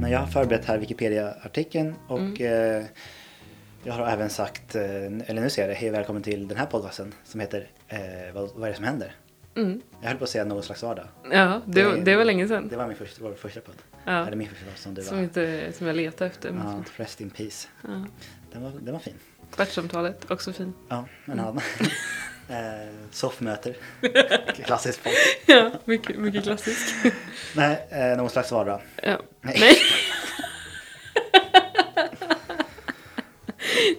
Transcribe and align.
Men 0.00 0.10
jag 0.10 0.18
har 0.18 0.26
förberett 0.26 0.64
här 0.64 0.78
Wikipedia-artikeln 0.78 1.94
och 2.08 2.18
Mm. 2.18 2.80
eh, 2.80 2.86
jag 3.84 3.92
har 3.94 4.06
även 4.08 4.30
sagt, 4.30 4.74
eh, 4.74 4.84
eller 5.04 5.34
nu 5.40 5.50
säger 5.50 5.68
jag 5.68 5.76
det, 5.76 5.80
hej 5.80 5.90
välkommen 5.90 6.22
till 6.22 6.48
den 6.48 6.56
här 6.58 6.66
podcasten 6.66 7.14
som 7.24 7.40
heter 7.40 7.68
eh, 7.88 7.98
vad, 8.34 8.50
vad 8.54 8.62
är 8.64 8.68
det 8.68 8.74
som 8.76 8.84
händer? 8.84 9.14
Mm. 9.56 9.80
Jag 10.00 10.08
höll 10.08 10.16
på 10.18 10.24
att 10.24 10.30
säga 10.30 10.44
någon 10.44 10.62
slags 10.62 10.82
vardag. 10.82 11.04
Ja, 11.32 11.60
det, 11.66 11.82
Det- 11.82 12.00
det 12.00 12.16
var 12.16 12.24
länge 12.24 12.48
sedan. 12.48 12.68
Det 12.68 12.76
var 12.76 12.86
min 12.86 12.96
första, 12.96 13.24
vår 13.24 13.34
första 13.34 13.60
podd. 13.60 13.74
Ja. 14.04 14.26
Eller 14.26 14.36
min 14.36 14.48
första 14.48 14.64
podd 14.64 14.76
som 14.78 14.94
du 14.94 15.02
Som, 15.02 15.16
var. 15.16 15.24
inte, 15.24 15.72
som 15.72 15.86
jag 15.86 15.96
letade 15.96 16.30
efter. 16.30 16.48
Ja, 16.48 16.82
rest 16.96 17.20
in 17.20 17.30
peace. 17.30 17.68
Ja. 17.82 18.04
Den 18.52 18.62
var, 18.62 18.72
den 18.80 18.92
var 18.92 19.00
fin. 19.00 19.14
Kvartssamtalet, 19.50 20.30
också 20.30 20.52
fin. 20.52 20.72
Ja, 20.88 21.04
en 21.24 21.40
annan. 21.40 21.60
eh, 22.48 22.88
soffmöter. 23.10 23.76
Klassisk 24.64 25.02
podd. 25.04 25.12
Ja, 25.46 25.70
mycket, 25.84 26.16
mycket 26.18 26.42
klassisk. 26.42 26.94
Nej, 27.56 27.86
eh, 27.90 28.16
någon 28.16 28.30
slags 28.30 28.52
vardag. 28.52 28.80
Ja. 29.02 29.20
Nej. 29.40 29.58
Nej. 29.60 29.76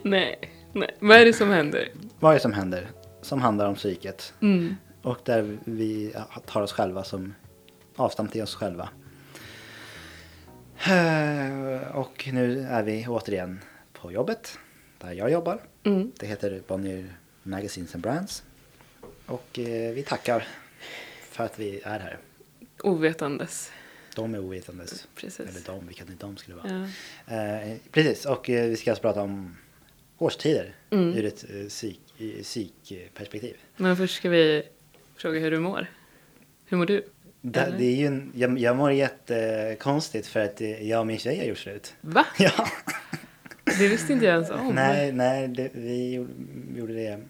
nej. 0.03 0.39
Nej. 0.73 0.95
Vad 0.99 1.17
är 1.17 1.25
det 1.25 1.33
som 1.33 1.49
händer? 1.49 1.89
Vad 2.19 2.31
är 2.31 2.33
det 2.35 2.41
som 2.41 2.53
händer? 2.53 2.87
Som 3.21 3.41
handlar 3.41 3.67
om 3.67 3.75
psyket. 3.75 4.33
Mm. 4.41 4.75
Och 5.01 5.17
där 5.23 5.57
vi 5.65 6.13
tar 6.45 6.61
oss 6.61 6.71
själva 6.73 7.03
som 7.03 7.33
avstamp 7.95 8.31
till 8.31 8.41
oss 8.43 8.55
själva. 8.55 8.89
Eh, 10.87 11.95
Och 11.95 12.29
nu 12.31 12.67
är 12.71 12.83
vi 12.83 13.05
återigen 13.07 13.59
på 13.93 14.11
jobbet. 14.11 14.59
Där 14.99 15.11
jag 15.11 15.31
jobbar. 15.31 15.61
Mm. 15.83 16.11
Det 16.19 16.25
heter 16.27 16.61
Bonnier 16.67 17.17
Magazines 17.47 17.95
and 17.95 18.03
Brands. 18.03 18.43
Och 19.25 19.59
eh, 19.59 19.93
vi 19.93 20.03
tackar 20.03 20.47
för 21.21 21.43
att 21.43 21.59
vi 21.59 21.81
är 21.83 21.99
här. 21.99 22.17
Ovetandes. 22.83 23.71
De 24.15 24.33
är 24.35 24.39
ovetandes. 24.39 25.07
Precis. 25.15 25.39
Eller 25.39 25.65
de, 25.65 25.87
vilka 25.87 26.03
de 26.19 26.37
skulle 26.37 26.57
vara. 26.57 26.89
Ja. 27.27 27.35
Eh, 27.35 27.77
precis, 27.91 28.25
och 28.25 28.49
eh, 28.49 28.67
vi 28.69 28.75
ska 28.77 28.91
alltså 28.91 29.01
prata 29.01 29.21
om 29.21 29.57
årstider 30.17 30.75
Mm. 30.89 31.13
ur 31.17 31.25
ett 31.25 31.45
eh, 31.49 31.67
psykperspektiv. 32.43 33.55
Men 33.77 33.97
först 33.97 34.15
ska 34.15 34.29
vi 34.29 34.63
fråga 35.15 35.39
hur 35.39 35.51
du 35.51 35.59
mår. 35.59 35.87
Hur 36.65 36.77
mår 36.77 36.85
du? 36.85 37.05
Det, 37.41 37.73
det 37.77 37.85
är 37.85 37.95
ju 37.95 38.05
en, 38.05 38.31
jag, 38.35 38.59
jag 38.59 38.75
mår 38.77 38.91
jättekonstigt 38.91 40.27
för 40.27 40.39
att 40.39 40.61
eh, 40.61 40.89
jag 40.89 40.99
och 40.99 41.07
min 41.07 41.17
tjej 41.17 41.37
har 41.37 41.45
gjort 41.45 41.57
slut. 41.57 41.93
Va? 42.01 42.25
Ja. 42.37 42.67
Det 43.79 43.87
visste 43.87 44.13
inte 44.13 44.25
jag 44.25 44.33
ens 44.33 44.49
om. 44.49 44.75
nej, 44.75 45.11
nej 45.11 45.47
det, 45.47 45.69
vi 45.73 46.13
gjorde, 46.77 46.93
det 46.93 47.23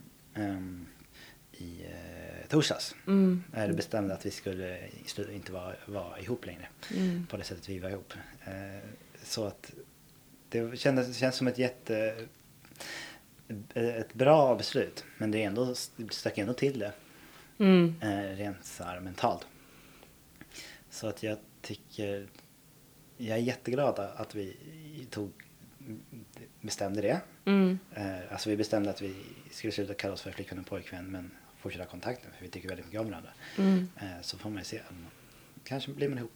i 1.51 1.85
eh, 1.85 2.47
torsdags. 2.47 2.95
Mm. 3.07 3.43
Eller 3.53 3.73
bestämde 3.73 4.13
att 4.13 4.25
vi 4.25 4.31
skulle 4.31 5.33
inte 5.33 5.51
vara, 5.51 5.75
vara 5.85 6.19
ihop 6.19 6.45
längre. 6.45 6.67
Mm. 6.95 7.27
På 7.27 7.37
det 7.37 7.43
sättet 7.43 7.69
vi 7.69 7.79
var 7.79 7.89
ihop. 7.89 8.13
Eh, 8.45 8.89
så 9.23 9.45
att 9.45 9.73
det 10.49 10.79
kändes, 10.79 11.17
känns 11.17 11.35
som 11.35 11.47
ett 11.47 11.57
jätte... 11.57 12.27
Ett 13.73 14.13
bra 14.13 14.55
beslut. 14.55 15.05
Men 15.17 15.31
det 15.31 15.43
är 15.43 15.47
ändå, 15.47 15.75
det 15.95 16.13
stack 16.13 16.37
ändå 16.37 16.53
till 16.53 16.79
det. 16.79 16.91
Mm. 17.57 17.95
eh, 18.01 18.35
rent 18.35 18.65
så 18.65 18.83
här 18.83 18.99
mentalt. 18.99 19.47
Så 20.89 21.07
att 21.07 21.23
jag 21.23 21.37
tycker, 21.61 22.27
jag 23.17 23.37
är 23.37 23.41
jätteglad 23.41 23.99
att 23.99 24.35
vi 24.35 24.57
tog, 25.09 25.31
bestämde 26.67 27.01
det. 27.01 27.21
Mm. 27.45 27.79
Eh, 27.95 28.31
alltså 28.31 28.49
vi 28.49 28.57
bestämde 28.57 28.89
att 28.89 29.01
vi 29.01 29.15
skulle 29.51 29.73
sluta 29.73 29.93
kalla 29.93 30.13
oss 30.13 30.21
för 30.21 30.31
flickvän 30.31 30.59
och 30.59 30.65
pojkvän 30.65 31.05
men 31.05 31.31
fortsätta 31.57 31.85
kontakten 31.85 32.31
för 32.37 32.45
vi 32.45 32.49
tycker 32.49 32.67
väldigt 32.69 32.85
mycket 32.85 33.01
om 33.01 33.09
varandra. 33.09 33.29
Mm. 33.57 33.89
Eh, 33.97 34.21
så 34.21 34.37
får 34.37 34.49
man 34.49 34.59
ju 34.59 34.63
se, 34.63 34.81
kanske 35.63 35.91
blir 35.91 36.09
man 36.09 36.17
ihop 36.17 36.31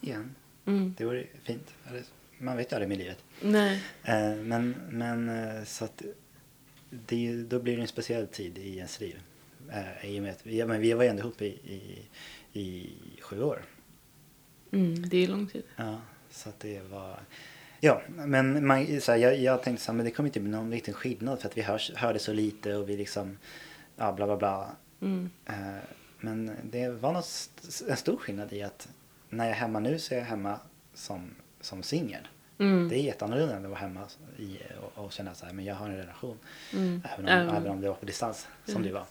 igen. 0.00 0.34
Mm. 0.66 0.94
Det 0.98 1.04
vore 1.04 1.26
fint. 1.42 1.74
Man 2.38 2.56
vet 2.56 2.72
ju 2.72 2.76
aldrig 2.76 2.88
med 2.88 2.98
livet. 2.98 3.24
Nej. 3.40 3.82
Eh, 4.04 4.34
men, 4.34 4.74
men 4.90 5.66
så 5.66 5.84
att 5.84 6.02
det, 6.90 7.42
då 7.42 7.58
blir 7.58 7.76
det 7.76 7.82
en 7.82 7.88
speciell 7.88 8.26
tid 8.26 8.58
i 8.58 8.76
ens 8.76 9.00
liv. 9.00 9.20
I 10.02 10.18
och 10.18 10.22
med 10.22 10.32
att 10.32 10.46
vi, 10.46 10.58
ja, 10.58 10.66
men 10.66 10.80
vi 10.80 10.92
var 10.92 11.04
ju 11.04 11.10
ändå 11.10 11.22
ihop 11.22 11.42
i, 11.42 11.46
i, 11.46 12.06
i 12.60 12.90
sju 13.20 13.42
år. 13.42 13.64
Mm. 14.72 15.08
Det 15.08 15.16
är 15.16 15.28
lång 15.28 15.46
tid. 15.46 15.62
Ja, 15.76 16.00
så 16.30 16.48
att 16.48 16.60
det 16.60 16.80
var... 16.80 17.20
Ja, 17.84 18.02
men 18.08 18.66
man, 18.66 19.00
så 19.00 19.12
här, 19.12 19.18
jag, 19.18 19.36
jag 19.38 19.62
tänkte 19.62 19.84
så 19.84 19.92
här, 19.92 19.96
men 19.96 20.04
det 20.06 20.10
kommer 20.12 20.28
inte 20.28 20.40
bli 20.40 20.50
någon 20.50 20.70
liten 20.70 20.94
skillnad 20.94 21.40
för 21.40 21.48
att 21.48 21.56
vi 21.56 21.62
hörs, 21.62 21.92
hörde 21.94 22.18
så 22.18 22.32
lite 22.32 22.74
och 22.74 22.88
vi 22.88 22.96
liksom, 22.96 23.38
ja 23.96 24.12
bla 24.12 24.26
bla 24.26 24.36
bla. 24.36 24.70
Mm. 25.00 25.30
Eh, 25.46 25.54
men 26.20 26.50
det 26.62 26.88
var 26.88 27.12
något, 27.12 27.50
en 27.88 27.96
stor 27.96 28.16
skillnad 28.16 28.52
i 28.52 28.62
att 28.62 28.88
när 29.28 29.44
jag 29.44 29.50
är 29.50 29.56
hemma 29.60 29.78
nu 29.80 29.98
så 29.98 30.14
är 30.14 30.18
jag 30.18 30.24
hemma 30.24 30.58
som, 30.94 31.30
som 31.60 31.82
singel. 31.82 32.28
Mm. 32.58 32.88
Det 32.88 32.96
är 32.98 33.02
jätteannorlunda 33.02 33.56
än 33.56 33.64
att 33.64 33.70
vara 33.70 33.80
hemma 33.80 34.00
i, 34.38 34.58
och, 34.82 35.04
och 35.04 35.12
känna 35.12 35.34
så 35.34 35.46
här, 35.46 35.52
men 35.52 35.64
jag 35.64 35.74
har 35.74 35.86
en 35.88 35.96
relation. 35.96 36.38
Mm. 36.72 37.02
Även, 37.14 37.24
om, 37.24 37.30
Även- 37.32 37.56
även 37.56 37.70
om 37.70 37.80
det 37.80 37.88
var 37.88 37.94
på 37.96 38.06
distans, 38.06 38.48
som 38.64 38.74
Mm. 38.76 38.86
det 38.88 38.92
var. 38.94 39.04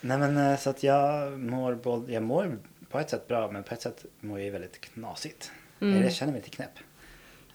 Nej 0.00 0.18
men 0.18 0.36
eh, 0.36 0.58
så 0.58 0.70
att 0.70 0.82
jag 0.82 1.38
mår, 1.40 1.74
både, 1.74 2.12
jag 2.12 2.22
mår 2.22 2.58
på 2.90 2.98
ett 2.98 3.10
sätt 3.10 3.28
bra, 3.28 3.50
men 3.50 3.62
på 3.62 3.74
ett 3.74 3.82
sätt 3.82 4.04
mår 4.20 4.40
jag 4.40 4.52
väldigt 4.52 4.80
knasigt. 4.80 5.52
Mm. 5.80 6.02
Jag 6.02 6.12
känner 6.12 6.32
mig 6.32 6.40
lite 6.42 6.56
knäpp. 6.56 6.78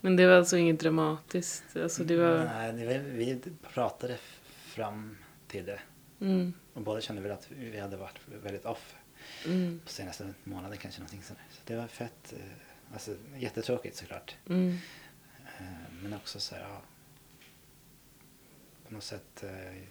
Men 0.05 0.15
det 0.15 0.27
var 0.27 0.33
alltså 0.33 0.57
inget 0.57 0.79
dramatiskt? 0.79 1.63
Alltså 1.77 2.03
det 2.03 2.17
var... 2.17 2.45
Nej, 2.45 2.99
vi 2.99 3.39
pratade 3.73 4.17
fram 4.47 5.17
till 5.47 5.65
det. 5.65 5.79
Mm. 6.21 6.53
Och 6.73 6.81
båda 6.81 7.01
kände 7.01 7.21
väl 7.21 7.31
att 7.31 7.51
vi 7.51 7.79
hade 7.79 7.97
varit 7.97 8.19
väldigt 8.43 8.65
off 8.65 8.95
Mm. 9.45 9.79
på 9.85 9.89
senaste 9.91 10.33
månaden 10.43 10.77
kanske 10.77 11.01
någonting 11.01 11.23
sådär. 11.23 11.43
Så 11.51 11.59
det 11.65 11.75
var 11.75 11.87
fett, 11.87 12.33
eh, 12.33 12.93
alltså 12.93 13.15
jättetråkigt 13.37 13.95
såklart. 13.97 14.35
Mm. 14.49 14.77
Eh, 15.59 15.63
Men 16.01 16.13
också 16.13 16.39
så 16.39 16.55
här, 16.55 16.61
ja. 16.61 16.81
På 18.87 18.93
något 18.93 19.03
sätt 19.03 19.43
eh, 19.43 19.81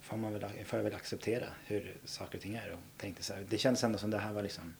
får, 0.00 0.16
man 0.16 0.32
väl, 0.32 0.64
får 0.64 0.78
jag 0.78 0.84
väl 0.84 0.94
acceptera 0.94 1.46
hur 1.66 1.96
saker 2.04 2.38
och 2.38 2.42
ting 2.42 2.54
är. 2.54 2.72
Och 2.72 2.78
tänkte 2.96 3.22
så 3.22 3.34
här, 3.34 3.46
det 3.48 3.58
kändes 3.58 3.84
ändå 3.84 3.98
som 3.98 4.10
det 4.10 4.18
här 4.18 4.32
var 4.32 4.42
liksom 4.42 4.74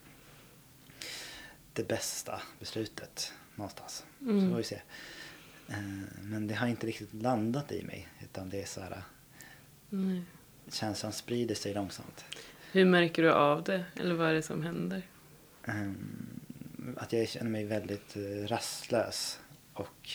det 1.73 1.89
bästa 1.89 2.43
beslutet 2.61 3.33
någonstans. 3.55 4.05
Så 4.19 4.25
Mm. 4.25 4.51
får 4.51 4.57
vi 4.57 4.65
se. 4.65 4.81
Eh, 5.69 5.79
Men 6.23 6.47
det 6.47 6.55
har 6.55 6.67
inte 6.67 6.87
riktigt 6.87 7.15
landat 7.15 7.73
i 7.73 7.83
mig. 7.85 8.09
Utan 8.23 8.51
det 8.51 8.63
är 8.63 8.67
så 8.67 8.81
här, 8.81 9.03
Nej. 9.89 10.23
känslan 10.71 11.13
sprider 11.13 11.55
sig 11.55 11.75
långsamt. 11.75 12.25
Hur 12.73 12.85
märker 12.85 13.23
du 13.23 13.33
av 13.33 13.63
det? 13.65 13.85
Eller 13.97 14.15
vad 14.15 14.29
är 14.31 14.35
det 14.35 14.43
som 14.43 14.63
händer? 14.63 15.03
Ehm, 15.65 16.41
att 16.97 17.13
jag 17.13 17.29
känner 17.29 17.51
mig 17.51 17.65
väldigt 17.65 18.17
eh, 18.17 18.47
rastlös 18.49 19.41
och 19.75 20.11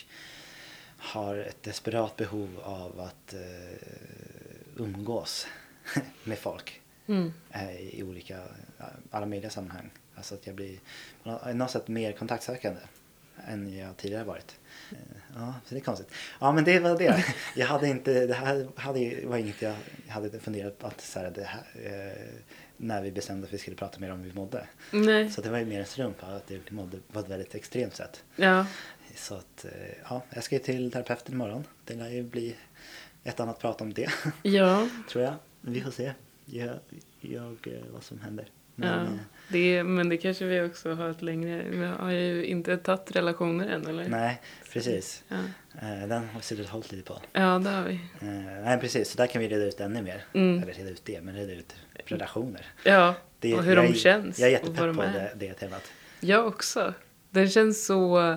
har 0.98 1.36
ett 1.36 1.62
desperat 1.62 2.16
behov 2.16 2.60
av 2.62 3.00
att 3.00 3.34
eh, 3.34 3.88
umgås 4.76 5.46
med 6.24 6.38
folk 6.38 6.80
Mm. 7.06 7.32
eh, 7.50 7.76
i 7.80 8.02
olika, 8.02 8.36
eh, 8.78 8.84
alla 9.10 9.26
möjliga 9.26 9.50
sammanhang. 9.50 9.90
Alltså 10.18 10.34
att 10.34 10.46
jag 10.46 10.56
blir 10.56 10.78
på 11.22 11.30
nå- 11.30 11.52
något 11.54 11.70
sätt 11.70 11.88
mer 11.88 12.12
kontaktsökande 12.12 12.80
än 13.46 13.76
jag 13.76 13.96
tidigare 13.96 14.24
varit. 14.24 14.56
Eh, 14.90 14.96
Ja, 15.34 15.54
så 15.66 15.74
det 15.74 15.80
är 15.80 15.84
konstigt. 15.84 16.10
Ja, 16.40 16.52
men 16.52 16.64
det 16.64 16.78
var 16.80 16.98
det. 16.98 17.24
Jag 17.56 17.66
hade 17.66 17.88
inte, 17.88 18.26
det 18.26 18.34
här 18.34 18.68
hade, 18.76 19.26
var 19.26 19.36
inget 19.36 19.62
jag 19.62 19.74
hade 20.08 20.40
funderat 20.40 20.78
på 20.78 20.86
att 20.86 21.00
så 21.00 21.18
här, 21.18 21.32
här, 21.46 21.62
eh, 21.74 22.40
när 22.76 23.02
vi 23.02 23.10
bestämde 23.12 23.46
att 23.46 23.52
vi 23.52 23.58
skulle 23.58 23.76
prata 23.76 24.00
mer 24.00 24.12
om 24.12 24.18
hur 24.20 24.28
vi 24.30 24.34
mådde. 24.34 24.66
Nej. 24.90 25.30
Så 25.30 25.40
det 25.40 25.50
var 25.50 25.58
ju 25.58 25.64
mer 25.64 25.80
en 25.80 25.86
slump 25.86 26.16
att 26.24 26.46
det 26.46 26.70
mådde 26.70 26.98
på 27.12 27.18
ett 27.20 27.28
väldigt 27.28 27.54
extremt 27.54 27.96
sätt. 27.96 28.24
Ja. 28.36 28.66
Så 29.16 29.34
att, 29.34 29.64
eh, 29.64 29.70
ja, 30.08 30.22
jag 30.30 30.44
ska 30.44 30.54
ju 30.54 30.62
till 30.62 30.90
terapeuten 30.92 31.34
imorgon. 31.34 31.64
Det 31.84 31.94
lär 31.94 32.08
ju 32.08 32.22
bli 32.22 32.56
ett 33.24 33.40
annat 33.40 33.58
prat 33.58 33.80
om 33.80 33.94
det, 33.94 34.10
Ja. 34.42 34.88
tror 35.10 35.24
jag. 35.24 35.34
Vi 35.60 35.80
får 35.80 35.90
se 35.90 36.12
jag, 36.44 36.78
jag, 37.20 37.52
eh, 37.66 37.80
vad 37.92 38.02
som 38.02 38.20
händer. 38.20 38.48
Men, 38.74 39.04
ja. 39.04 39.37
Det, 39.48 39.84
men 39.84 40.08
det 40.08 40.16
kanske 40.16 40.44
vi 40.44 40.62
också 40.62 40.94
har 40.94 41.08
ett 41.10 41.22
längre... 41.22 41.62
Vi 41.70 41.84
har 41.86 42.10
ju 42.10 42.44
inte 42.44 42.76
tagit 42.76 43.16
relationer 43.16 43.68
än, 43.68 43.86
eller? 43.86 44.08
nej, 44.08 44.40
precis. 44.72 45.22
Ja, 45.28 45.36
Eh, 45.82 46.08
den 46.08 46.28
har 46.28 46.36
vi 46.36 46.42
suttit 46.42 46.64
och 46.66 46.70
hållit 46.72 46.92
lite 46.92 47.04
på. 47.04 47.20
ja 47.32 47.58
det 47.58 47.70
har 47.70 47.82
vi. 47.82 47.94
Eh, 47.94 48.64
nej, 48.64 48.78
precis. 48.80 49.10
Så 49.10 49.16
där 49.16 49.26
kan 49.26 49.42
vi 49.42 49.48
reda 49.48 49.64
ut 49.64 49.80
ännu 49.80 50.02
mer. 50.02 50.24
Mm. 50.32 50.62
Eller 50.62 50.72
reda 50.72 50.90
ut 50.90 51.04
det, 51.04 51.20
men 51.20 51.34
reda 51.34 51.52
ut 51.52 51.74
relationer. 52.04 52.66
Ja, 52.84 53.14
Det, 53.40 53.54
och 53.54 53.62
hur 53.64 53.76
jag, 53.76 53.84
de 53.84 53.94
känns. 53.94 54.38
Jag 54.38 54.48
är 54.48 54.52
jättepepp 54.52 54.96
på 54.96 55.02
det, 55.02 55.32
det 55.36 55.52
temat. 55.52 55.92
Jag 56.20 56.46
också. 56.46 56.94
Det 57.30 57.48
känns 57.48 57.86
så 57.86 58.36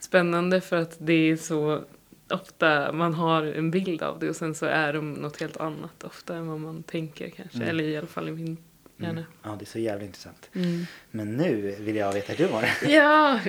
spännande 0.00 0.60
för 0.60 0.76
att 0.76 0.96
det 0.98 1.12
är 1.12 1.36
så 1.36 1.84
ofta 2.30 2.92
man 2.92 3.14
har 3.14 3.42
en 3.42 3.70
bild 3.70 4.02
av 4.02 4.18
det 4.18 4.28
och 4.28 4.36
sen 4.36 4.54
så 4.54 4.66
är 4.66 4.92
de 4.92 5.12
något 5.14 5.40
helt 5.40 5.56
annat 5.56 6.04
ofta 6.04 6.36
än 6.36 6.46
vad 6.48 6.60
man 6.60 6.82
tänker 6.82 7.30
kanske. 7.30 7.56
Mm. 7.56 7.68
Eller 7.68 7.84
i 7.84 7.96
alla 7.96 8.06
fall 8.06 8.28
i 8.28 8.32
min 8.32 8.56
hjärna. 8.96 9.10
Mm. 9.10 9.24
Ja, 9.42 9.56
det 9.58 9.64
är 9.64 9.66
så 9.66 9.78
jävla 9.78 10.04
intressant. 10.04 10.50
Mm. 10.54 10.86
Men 11.10 11.36
nu 11.36 11.76
vill 11.80 11.96
jag 11.96 12.12
veta 12.12 12.32
hur 12.32 12.46
du 12.46 12.52
mår. 12.52 12.64
Ja, 12.88 13.40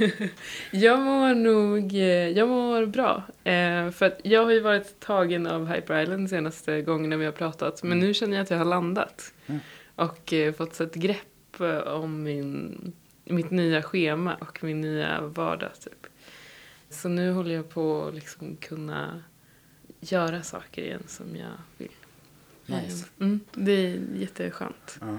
jag 0.70 1.00
mår 1.00 1.34
nog, 1.34 1.92
eh, 1.94 2.28
jag 2.28 2.48
mår 2.48 2.86
bra. 2.86 3.22
Eh, 3.44 3.90
för 3.90 4.02
att 4.06 4.20
jag 4.24 4.44
har 4.44 4.50
ju 4.52 4.60
varit 4.60 5.00
tagen 5.00 5.46
av 5.46 5.66
Hyper 5.74 6.02
Island 6.02 6.30
senaste 6.30 6.82
gångerna 6.82 7.16
vi 7.16 7.24
har 7.24 7.32
pratat. 7.32 7.82
Men 7.82 7.92
Mm. 7.92 8.06
nu 8.06 8.14
känner 8.14 8.36
jag 8.36 8.42
att 8.44 8.50
jag 8.50 8.58
har 8.58 8.64
landat. 8.64 9.32
Mm. 9.46 9.60
Och 9.94 10.32
eh, 10.32 10.52
fått 10.54 10.80
ett 10.80 10.94
grepp 10.94 11.60
om 11.86 12.22
min 12.22 12.92
mitt 13.24 13.50
nya 13.50 13.82
schema 13.82 14.34
och 14.34 14.64
min 14.64 14.80
nya 14.80 15.20
vardag. 15.20 15.70
Typ. 15.84 16.06
Så 16.90 17.08
nu 17.08 17.32
håller 17.32 17.54
jag 17.54 17.68
på 17.70 18.04
att 18.04 18.14
liksom 18.14 18.56
kunna 18.56 19.22
göra 20.00 20.42
saker 20.42 20.82
igen 20.82 21.02
som 21.06 21.36
jag 21.36 21.52
vill. 21.78 21.90
Nice. 22.70 23.06
Mm, 23.20 23.40
det 23.52 23.72
är 23.72 23.98
jätteskönt. 24.14 24.98
Ja. 25.00 25.18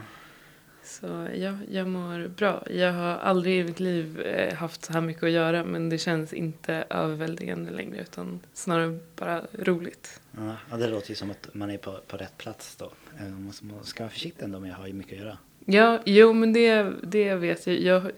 Så 0.83 1.27
ja, 1.35 1.57
jag 1.71 1.87
mår 1.87 2.27
bra. 2.27 2.63
Jag 2.71 2.93
har 2.93 3.17
aldrig 3.17 3.59
i 3.59 3.63
mitt 3.63 3.79
liv 3.79 4.21
eh, 4.21 4.53
haft 4.55 4.85
så 4.85 4.93
här 4.93 5.01
mycket 5.01 5.23
att 5.23 5.31
göra 5.31 5.63
men 5.63 5.89
det 5.89 5.97
känns 5.97 6.33
inte 6.33 6.83
överväldigande 6.89 7.71
längre 7.71 8.01
utan 8.01 8.39
snarare 8.53 8.99
bara 9.15 9.41
roligt. 9.53 10.21
Ja, 10.69 10.77
det 10.77 10.87
låter 10.87 11.09
ju 11.09 11.15
som 11.15 11.31
att 11.31 11.49
man 11.53 11.71
är 11.71 11.77
på, 11.77 11.99
på 12.07 12.17
rätt 12.17 12.37
plats 12.37 12.75
då. 12.75 12.91
Eh, 13.19 13.23
Man 13.23 13.43
måste- 13.43 13.65
man 13.65 13.83
ska 13.83 14.03
vara 14.03 14.11
försiktig 14.11 14.43
ändå 14.43 14.59
med 14.59 14.71
att 14.71 14.77
ha 14.77 14.87
ju 14.87 14.93
mycket 14.93 15.13
att 15.13 15.19
göra. 15.25 15.37
Ja, 15.65 15.99
jo 16.05 16.33
men 16.33 16.53
det, 16.53 16.93
det 17.03 17.35
vet 17.35 17.67
jag. 17.67 17.79
Jag 17.81 18.11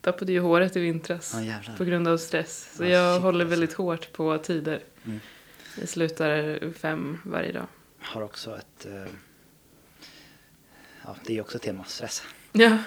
tappade 0.00 0.32
ju 0.32 0.40
håret 0.40 0.76
i 0.76 0.80
vintras 0.80 1.34
Ja, 1.46 1.74
på 1.76 1.84
grund 1.84 2.08
av 2.08 2.18
stress. 2.18 2.74
Så 2.76 2.84
Ja, 2.84 2.88
jag 2.88 3.14
shit, 3.14 3.22
håller 3.22 3.40
alltså. 3.44 3.50
väldigt 3.50 3.72
hårt 3.72 4.12
på 4.12 4.38
tider. 4.38 4.80
Mm. 5.04 5.20
Jag 5.80 5.88
slutar 5.88 6.58
fem 6.72 7.18
varje 7.24 7.52
dag. 7.52 7.66
Har 8.00 8.22
också 8.22 8.58
ett... 8.58 8.86
eh, 8.86 9.06
Ja, 11.04 11.16
det 11.26 11.36
är 11.36 11.40
också 11.40 11.58
tema, 11.58 11.84
stress. 11.84 12.22
Ja. 12.52 12.78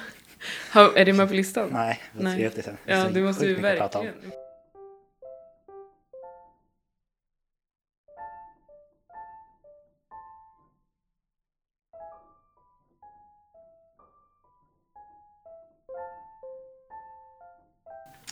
Ha, 0.73 0.93
är 0.97 1.05
det 1.05 1.13
med 1.13 1.27
på 1.27 1.33
listan? 1.33 1.69
Nej, 1.73 2.01
Nej. 2.13 2.35
trevligt 2.35 2.55
det 2.55 2.63
sen. 2.63 2.77
Det 2.85 2.91
är 2.93 2.97
Ja, 3.05 3.09
det 3.09 3.21
måste 3.21 3.45
vi 3.45 3.53
verkligen. 3.53 4.31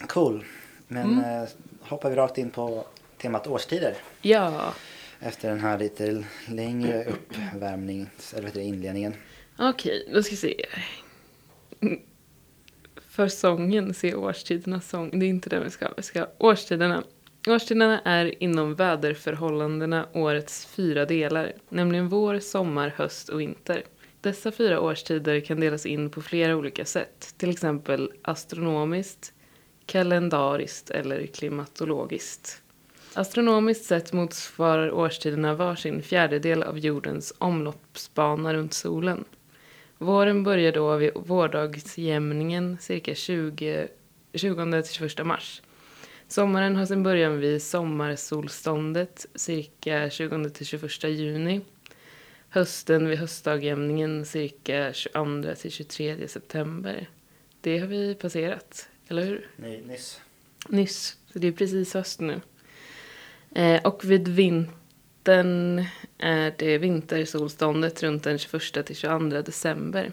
Cool. 0.08 0.44
Men 0.88 1.18
Mm. 1.18 1.42
eh, 1.42 1.48
hoppar 1.80 2.10
vi 2.10 2.16
rakt 2.16 2.38
in 2.38 2.50
på 2.50 2.84
temat 3.18 3.46
årstider. 3.46 3.94
Ja, 4.22 4.72
efter 5.24 5.48
den 5.48 5.60
här 5.60 5.78
lite 5.78 6.24
längre 6.48 7.04
uppvärmnings... 7.04 8.32
Eller 8.32 8.42
vad 8.42 8.48
heter 8.48 8.60
det, 8.60 8.66
inledningen. 8.66 9.14
okej, 9.58 10.08
då 10.14 10.22
ska 10.22 10.30
vi 10.30 10.36
se. 10.36 10.66
För 13.08 13.28
sången, 13.28 13.94
se 13.94 14.14
årstidernas 14.14 14.88
sång. 14.88 15.18
Det 15.18 15.26
är 15.26 15.28
inte 15.28 15.50
det 15.50 15.60
vi 15.60 15.70
ska. 15.70 15.88
Vi 15.96 16.02
ska 16.02 16.26
årstiderna. 16.38 17.04
Årstiderna 17.48 18.00
är 18.00 18.42
inom 18.42 18.74
väderförhållandena 18.74 20.06
årets 20.12 20.66
fyra 20.66 21.04
delar, 21.04 21.52
nämligen 21.68 22.08
vår, 22.08 22.38
sommar, 22.38 22.94
höst 22.96 23.28
och 23.28 23.40
vinter. 23.40 23.82
Dessa 24.20 24.52
fyra 24.52 24.80
årstider 24.80 25.40
kan 25.40 25.60
delas 25.60 25.86
in 25.86 26.10
på 26.10 26.22
flera 26.22 26.56
olika 26.56 26.84
sätt, 26.84 27.34
till 27.36 27.50
exempel 27.50 28.12
astronomiskt, 28.22 29.32
kalendariskt 29.86 30.90
eller 30.90 31.26
klimatologiskt. 31.26 32.61
Astronomiskt 33.14 33.84
sett 33.84 34.12
motsvarar 34.12 34.92
årstiderna 34.92 35.54
varsin 35.54 36.02
fjärdedel 36.02 36.62
av 36.62 36.78
jordens 36.78 37.34
omloppsbana 37.38 38.54
runt 38.54 38.74
solen. 38.74 39.24
Våren 39.98 40.42
börjar 40.42 40.72
då 40.72 40.96
vid 40.96 41.10
vårdagsjämningen 41.14 42.78
cirka 42.80 43.14
20 43.14 43.88
20-21 44.32 45.24
mars. 45.24 45.62
Sommaren 46.28 46.76
har 46.76 46.86
sin 46.86 47.02
början 47.02 47.40
vid 47.40 47.62
sommarsolståndet 47.62 49.26
cirka 49.34 50.08
20-21 50.08 51.06
juni. 51.08 51.60
Hösten 52.48 53.08
vid 53.08 53.18
höstdagjämningen 53.18 54.26
cirka 54.26 54.92
22-23 54.92 56.26
september. 56.26 57.08
Det 57.60 57.78
har 57.78 57.86
vi 57.86 58.14
passerat, 58.14 58.88
eller 59.08 59.24
hur? 59.24 59.50
Ny, 59.56 59.80
nyss. 59.80 60.20
Nyss, 60.68 61.16
så 61.32 61.38
det 61.38 61.48
är 61.48 61.52
precis 61.52 61.94
höst 61.94 62.20
nu. 62.20 62.40
Eh, 63.54 63.80
och 63.82 64.04
vid 64.04 64.28
vintern 64.28 65.78
eh, 65.78 65.86
är 66.18 66.54
det 66.58 66.78
vintersolståndet 66.78 68.02
runt 68.02 68.22
den 68.22 68.38
21 68.38 68.86
till 68.86 68.96
22 68.96 69.18
december. 69.18 70.12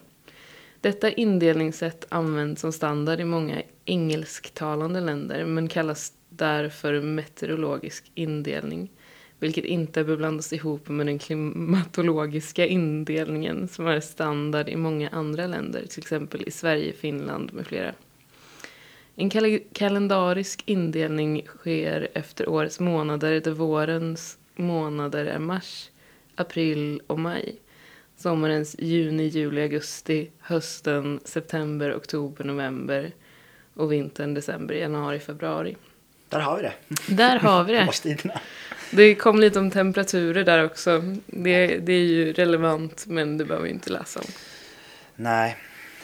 Detta 0.81 1.11
indelningssätt 1.11 2.05
används 2.09 2.61
som 2.61 2.71
standard 2.71 3.19
i 3.19 3.25
många 3.25 3.61
engelsktalande 3.85 5.01
länder 5.01 5.45
men 5.45 5.67
kallas 5.67 6.13
därför 6.29 7.01
meteorologisk 7.01 8.11
indelning, 8.15 8.91
vilket 9.39 9.65
inte 9.65 10.03
bör 10.03 10.17
blandas 10.17 10.53
ihop 10.53 10.89
med 10.89 11.05
den 11.05 11.19
klimatologiska 11.19 12.65
indelningen 12.65 13.67
som 13.67 13.87
är 13.87 13.99
standard 13.99 14.69
i 14.69 14.75
många 14.75 15.09
andra 15.09 15.47
länder, 15.47 15.85
till 15.89 15.99
exempel 15.99 16.43
i 16.47 16.51
Sverige, 16.51 16.93
Finland 16.93 17.53
med 17.53 17.67
flera. 17.67 17.93
En 19.19 19.29
kal- 19.29 19.59
kalendarisk 19.73 20.63
indelning 20.65 21.47
sker 21.47 22.07
efter 22.13 22.49
årets 22.49 22.79
månader 22.79 23.41
där 23.41 23.51
vårens 23.51 24.37
månader 24.55 25.25
är 25.25 25.39
mars, 25.39 25.89
april 26.35 27.01
och 27.07 27.19
maj. 27.19 27.55
Sommarens 28.17 28.75
juni, 28.79 29.23
juli, 29.27 29.61
augusti, 29.61 30.29
hösten, 30.39 31.19
september, 31.25 31.95
oktober, 31.97 32.43
november 32.43 33.11
och 33.73 33.91
vintern, 33.91 34.33
december, 34.33 34.75
januari, 34.75 35.19
februari. 35.19 35.75
Där 36.29 36.39
har 36.39 36.57
vi 36.57 36.63
det. 36.63 36.73
Där 37.15 37.39
har 37.39 37.63
vi 37.63 37.73
det. 37.73 38.39
Det 38.91 39.15
kom 39.15 39.39
lite 39.39 39.59
om 39.59 39.71
temperaturer 39.71 40.43
där 40.43 40.65
också. 40.65 41.03
Det, 41.25 41.77
det 41.77 41.93
är 41.93 42.05
ju 42.05 42.33
relevant 42.33 43.05
men 43.07 43.37
det 43.37 43.45
behöver 43.45 43.65
vi 43.67 43.73
inte 43.73 43.89
läsa 43.89 44.19
om. 44.19 44.25
Nej, 45.15 45.57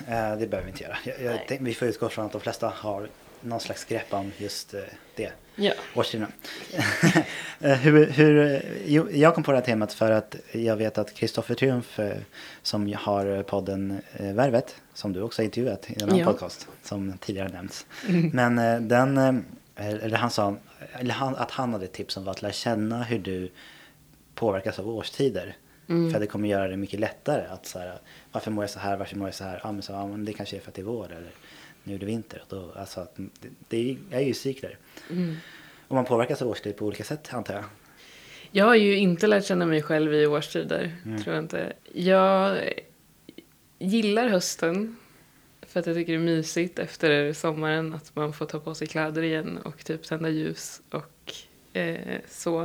det 0.08 0.48
behöver 0.48 0.62
vi 0.64 0.70
inte 0.70 0.84
göra. 0.84 0.98
Jag, 1.04 1.16
jag 1.22 1.26
Nej. 1.36 1.46
tänk, 1.48 1.62
vi 1.62 1.74
får 1.74 1.88
utgå 1.88 2.10
från 2.10 2.26
att 2.26 2.32
de 2.32 2.42
flesta 2.42 2.68
har 2.76 3.08
någon 3.42 3.60
slags 3.60 3.86
grepp 3.86 4.14
om 4.14 4.32
just 4.38 4.74
eh, 4.74 4.80
det. 5.16 5.32
Ja. 5.56 5.74
Årstiderna. 5.96 6.28
Eh, 7.60 7.72
hur, 7.72 8.06
hur, 8.10 8.54
eh, 8.56 8.62
jo, 8.86 9.08
jag 9.12 9.36
kom 9.36 9.44
på 9.44 9.52
det 9.52 9.58
här 9.58 9.66
temat 9.66 9.94
för 9.94 10.12
att 10.12 10.36
jag 10.52 10.76
vet 10.76 10.98
att 10.98 11.14
Kristoffer 11.14 11.56
Triumf 11.56 12.00
eh, 12.00 12.18
som 12.62 12.94
har 12.94 13.44
podden 13.44 14.02
eh, 14.14 14.34
Värvet, 14.34 14.76
som 14.94 15.14
du 15.14 15.22
också 15.22 15.42
har 15.42 15.46
intervjuat 15.46 15.90
i 15.90 15.94
en 15.94 16.04
annan 16.04 16.18
Ja. 16.18 16.26
podcast 16.26 16.68
som 16.84 17.18
tidigare 17.18 17.50
nämnts. 17.50 17.86
Men 18.34 18.58
eh, 18.60 18.80
den, 18.80 19.18
eh, 19.18 19.88
eller 19.88 20.18
han 20.18 20.30
sa, 20.30 20.56
eller 20.94 21.14
han, 21.14 21.36
att 21.36 21.52
han 21.52 21.74
hade 21.74 21.86
ett 21.86 21.94
tips 21.94 22.18
om 22.18 22.28
att 22.28 22.42
lära 22.42 22.52
känna 22.52 23.04
hur 23.04 23.20
du 23.20 23.52
påverkas 24.36 24.80
av 24.80 24.90
årstider. 24.90 25.56
Mm. 25.88 26.12
För 26.12 26.20
det 26.20 26.28
kommer 26.28 26.50
göra 26.50 26.68
det 26.68 26.78
mycket 26.78 27.00
lättare 27.00 27.46
att 27.48 27.66
så 27.66 27.80
här, 27.80 28.00
varför 28.32 28.52
mår 28.52 28.64
jag 28.64 28.70
så 28.72 28.80
här, 28.80 28.98
varför 28.98 29.16
mår 29.16 29.28
jag 29.28 29.36
så 29.36 29.44
här? 29.44 29.60
Ja 29.64 29.72
men, 29.72 29.82
så, 29.82 29.92
ja, 29.92 30.08
men 30.08 30.26
det 30.26 30.34
kanske 30.34 30.56
är 30.56 30.60
för 30.60 30.70
att 30.70 30.76
det 30.76 30.82
är 30.82 30.86
vår 30.86 31.06
eller 31.06 31.32
nu 31.84 31.96
är 31.96 32.00
det 32.00 32.06
vinter. 32.06 32.44
Och 32.50 32.56
Då, 32.56 32.72
alltså, 32.80 33.00
att 33.00 33.16
det, 33.70 33.98
det 34.10 34.18
är 34.18 34.22
ju 34.22 34.34
cykler. 34.34 34.78
Mm. 35.10 35.36
Och 35.88 35.96
man 35.96 36.06
påverkas 36.06 36.42
av 36.42 36.48
årstid 36.48 36.76
på 36.78 36.86
olika 36.86 37.04
sätt 37.04 37.34
antar 37.34 37.54
jag. 37.54 37.64
Jag 38.52 38.66
har 38.66 38.76
ju 38.76 38.98
inte 38.98 39.28
lärt 39.28 39.46
känna 39.46 39.66
mig 39.66 39.82
själv 39.82 40.14
i 40.14 40.26
årstider, 40.28 40.92
Mm. 41.06 41.22
tror 41.24 41.36
jag 41.36 41.44
inte. 41.44 41.74
Jag 41.94 42.60
gillar 43.80 44.28
hösten 44.28 44.96
för 45.62 45.80
att 45.80 45.86
jag 45.86 45.96
tycker 45.96 46.14
det 46.14 46.20
är 46.20 46.24
mysigt 46.24 46.80
efter 46.80 47.34
sommaren 47.34 47.94
att 47.94 48.16
man 48.16 48.34
får 48.34 48.46
ta 48.46 48.60
på 48.60 48.76
sig 48.76 48.88
kläder 48.88 49.22
igen 49.22 49.58
och 49.58 49.86
typ 49.86 50.04
tända 50.04 50.30
ljus 50.30 50.82
och 50.92 51.34
eh, 51.76 52.20
så. 52.28 52.60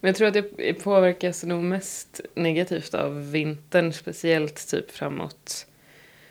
Men 0.00 0.08
jag 0.08 0.16
tror 0.16 0.28
att 0.28 0.36
jag 0.36 0.78
påverkas 0.78 1.44
nog 1.44 1.62
mest 1.62 2.20
negativt 2.34 2.94
av 2.94 3.30
vintern, 3.30 3.92
speciellt 3.92 4.70
typ 4.70 4.90
framåt 4.90 5.66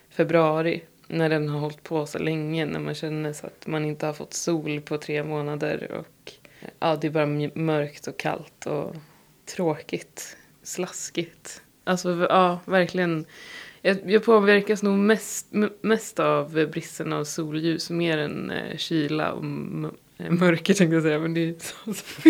februari 0.10 0.82
när 1.08 1.30
den 1.30 1.50
har 1.50 1.60
hållit 1.60 1.84
på 1.84 2.06
så 2.06 2.20
länge, 2.20 2.65
när 2.65 2.80
man 2.80 2.96
känner 2.96 3.34
så 3.34 3.48
att 3.48 3.68
man 3.68 3.86
inte 3.86 4.06
har 4.06 4.13
fått 4.13 4.34
sol 4.34 4.82
på 4.82 4.98
tre 4.98 5.24
månader 5.24 5.92
och 5.92 6.34
ja, 6.80 6.96
det 6.96 7.08
är 7.08 7.12
bara 7.12 7.51
mörkt 7.53 8.08
och 8.08 8.18
kallt 8.18 8.65
och 8.65 8.96
tråkigt, 9.46 10.38
slaskigt. 10.63 11.62
Alltså 11.84 12.27
ja, 12.30 12.60
verkligen. 12.65 13.25
Jag, 13.82 14.12
jag 14.12 14.24
påverkas 14.24 14.84
nog 14.84 14.98
mest, 14.98 15.48
mest 15.82 16.20
av 16.20 16.68
bristen 16.72 17.13
av 17.13 17.24
solljus 17.24 17.89
mer 17.89 18.18
än 18.18 18.51
eh, 18.51 18.77
kyla 18.77 19.32
och 19.32 19.44
mörker 20.17 20.74
tänkte 20.74 20.96
jag 20.96 21.03
säga, 21.03 21.20
men 21.20 21.34
det 21.34 21.50
är 21.50 21.55
så. 21.60 21.93
så. 21.93 22.29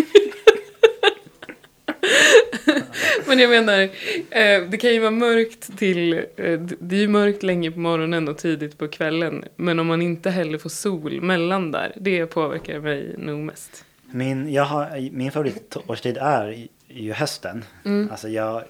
Men 3.26 3.38
jag 3.38 3.50
menar, 3.50 3.82
eh, 4.30 4.68
det 4.70 4.78
kan 4.80 4.90
ju 4.90 5.00
vara 5.00 5.10
mörkt 5.10 5.78
till, 5.78 6.12
eh, 6.12 6.60
det 6.60 6.96
är 6.96 7.00
ju 7.00 7.08
mörkt 7.08 7.42
länge 7.42 7.70
på 7.70 7.78
morgonen 7.78 8.28
och 8.28 8.38
tidigt 8.38 8.78
på 8.78 8.88
kvällen. 8.88 9.44
Men 9.56 9.78
om 9.78 9.86
man 9.86 10.02
inte 10.02 10.30
heller 10.30 10.58
får 10.58 10.70
sol 10.70 11.20
mellan 11.20 11.70
där, 11.70 11.92
det 11.96 12.26
påverkar 12.26 12.80
mig 12.80 13.14
nog 13.18 13.38
mest. 13.38 13.84
Min, 14.10 14.52
jag 14.52 14.64
har, 14.64 15.10
min 15.12 15.32
favoritårstid 15.32 16.16
är 16.20 16.66
ju 16.88 17.12
hösten. 17.12 17.64
Mm. 17.84 18.10
Alltså 18.10 18.28
jag, 18.28 18.62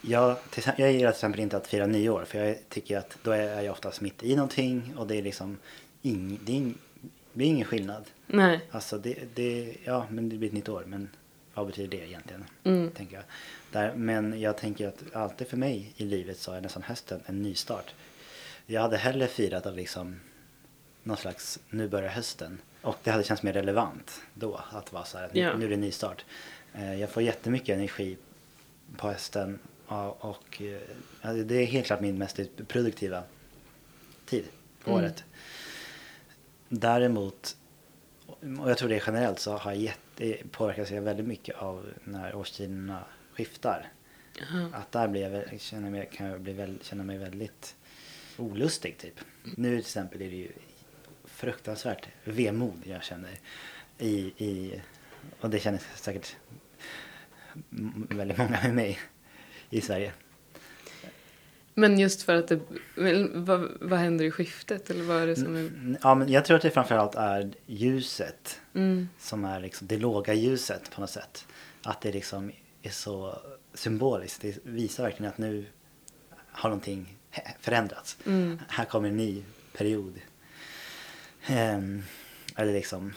jag, 0.00 0.36
till, 0.50 0.62
jag 0.76 0.92
gillar 0.92 1.10
till 1.10 1.16
exempel 1.16 1.40
inte 1.40 1.56
att 1.56 1.66
fira 1.66 1.86
nyår 1.86 2.24
för 2.28 2.44
jag 2.44 2.56
tycker 2.68 2.98
att 2.98 3.18
då 3.22 3.30
är 3.30 3.62
jag 3.62 3.72
oftast 3.72 4.00
mitt 4.00 4.22
i 4.22 4.36
någonting 4.36 4.94
och 4.96 5.06
det 5.06 5.16
är 5.16 5.22
liksom 5.22 5.56
ing, 6.02 6.38
det, 6.44 6.52
är 6.52 6.56
ing, 6.56 6.74
det 7.38 7.44
är 7.44 7.48
ingen 7.48 7.64
skillnad. 7.66 8.04
Nej. 8.26 8.60
Alltså 8.70 8.98
det, 8.98 9.34
det, 9.34 9.76
ja 9.84 10.06
men 10.10 10.28
det 10.28 10.36
blir 10.36 10.48
ett 10.48 10.54
nytt 10.54 10.68
år 10.68 10.84
men 10.86 11.08
vad 11.54 11.66
betyder 11.66 11.98
det 11.98 12.06
egentligen? 12.08 12.44
Mm. 12.64 12.90
Tänker 12.90 13.16
jag. 13.16 13.24
Där, 13.72 13.94
men 13.94 14.40
jag 14.40 14.56
tänker 14.58 14.88
att 14.88 15.02
alltid 15.14 15.48
för 15.48 15.56
mig 15.56 15.92
i 15.96 16.04
livet 16.04 16.38
så 16.38 16.52
är 16.52 16.60
nästan 16.60 16.82
hösten 16.82 17.20
en 17.26 17.42
nystart. 17.42 17.94
Jag 18.66 18.80
hade 18.82 18.96
hellre 18.96 19.26
firat 19.26 19.66
att 19.66 19.74
liksom 19.74 20.20
någon 21.02 21.16
slags, 21.16 21.58
nu 21.70 21.88
börjar 21.88 22.08
hösten. 22.08 22.58
Och 22.82 22.96
det 23.04 23.10
hade 23.10 23.24
känts 23.24 23.42
mer 23.42 23.52
relevant 23.52 24.20
då 24.34 24.60
att 24.70 24.92
vara 24.92 25.04
så 25.04 25.18
här, 25.18 25.30
nu, 25.32 25.56
nu 25.58 25.64
är 25.64 25.70
det 25.70 25.76
nystart. 25.76 26.24
Eh, 26.74 27.00
jag 27.00 27.10
får 27.10 27.22
jättemycket 27.22 27.68
energi 27.76 28.16
på 28.96 29.08
hösten 29.08 29.58
och, 29.86 30.24
och 30.24 30.62
eh, 31.22 31.34
det 31.34 31.54
är 31.54 31.66
helt 31.66 31.86
klart 31.86 32.00
min 32.00 32.18
mest 32.18 32.40
produktiva 32.68 33.22
tid 34.26 34.44
på 34.84 34.90
Mm. 34.90 35.04
året. 35.04 35.24
Däremot, 36.68 37.56
och 38.60 38.70
jag 38.70 38.78
tror 38.78 38.88
det 38.88 38.96
är 38.96 39.02
generellt, 39.06 39.38
så 39.38 39.56
har 39.56 39.72
jätte, 39.72 40.36
påverkas 40.50 40.90
jag 40.90 41.02
väldigt 41.02 41.26
mycket 41.26 41.56
av 41.56 41.86
när 42.04 42.34
årstiderna 42.34 43.04
skiftar. 43.32 43.92
Ja. 44.38 44.68
Att 44.72 44.92
där 44.92 45.08
blir 45.08 45.28
jag, 45.28 45.60
känner 45.60 45.90
mig, 45.90 46.08
kan 46.12 46.26
jag 46.26 46.40
bli 46.40 46.52
väl, 46.52 46.78
känna 46.82 47.04
mig 47.04 47.18
väldigt 47.18 47.76
olustig 48.36 48.98
typ. 48.98 49.14
Nu 49.56 49.70
till 49.70 49.78
exempel 49.78 50.22
är 50.22 50.30
det 50.30 50.36
ju 50.36 50.52
fruktansvärt 51.24 52.08
vemod 52.24 52.82
jag 52.84 53.04
känner 53.04 53.38
i, 53.98 54.18
i 54.36 54.82
och 55.40 55.50
det 55.50 55.58
känner 55.60 55.82
säkert 55.94 56.36
väldigt 58.10 58.38
många 58.38 58.60
med 58.62 58.74
mig 58.74 58.98
i 59.70 59.80
Sverige. 59.80 60.12
Men 61.78 61.98
just 61.98 62.22
för 62.22 62.34
att 62.34 62.48
det... 62.48 62.60
Vad, 63.34 63.68
vad 63.80 63.98
händer 63.98 64.24
i 64.24 64.30
skiftet? 64.30 64.90
Eller 64.90 65.04
vad 65.04 65.16
är 65.22 65.26
det 65.26 65.36
som 65.36 65.56
är... 65.56 65.60
Mm, 65.60 65.96
Ja, 66.02 66.14
men 66.14 66.28
jag 66.32 66.44
tror 66.44 66.56
att 66.56 66.62
det 66.62 66.70
framförallt 66.70 67.14
är 67.14 67.50
ljuset 67.66 68.60
Mm. 68.74 69.08
som 69.18 69.44
är 69.44 69.60
liksom 69.60 69.86
det 69.86 69.98
låga 69.98 70.34
ljuset 70.34 70.90
på 70.90 71.00
något 71.00 71.10
sätt. 71.10 71.46
Att 71.82 72.00
det 72.00 72.12
liksom 72.12 72.52
är 72.82 72.90
så 72.90 73.38
symboliskt. 73.74 74.40
Det 74.42 74.58
visar 74.62 75.02
verkligen 75.04 75.32
att 75.32 75.38
nu 75.38 75.64
har 76.50 76.68
någonting 76.70 77.16
förändrats. 77.60 78.16
Mm. 78.26 78.60
Här 78.68 78.84
kommer 78.84 79.08
en 79.08 79.16
ny 79.16 79.42
period. 79.76 80.20
Ehm, 81.46 82.02
eller 82.56 82.72
liksom, 82.72 83.14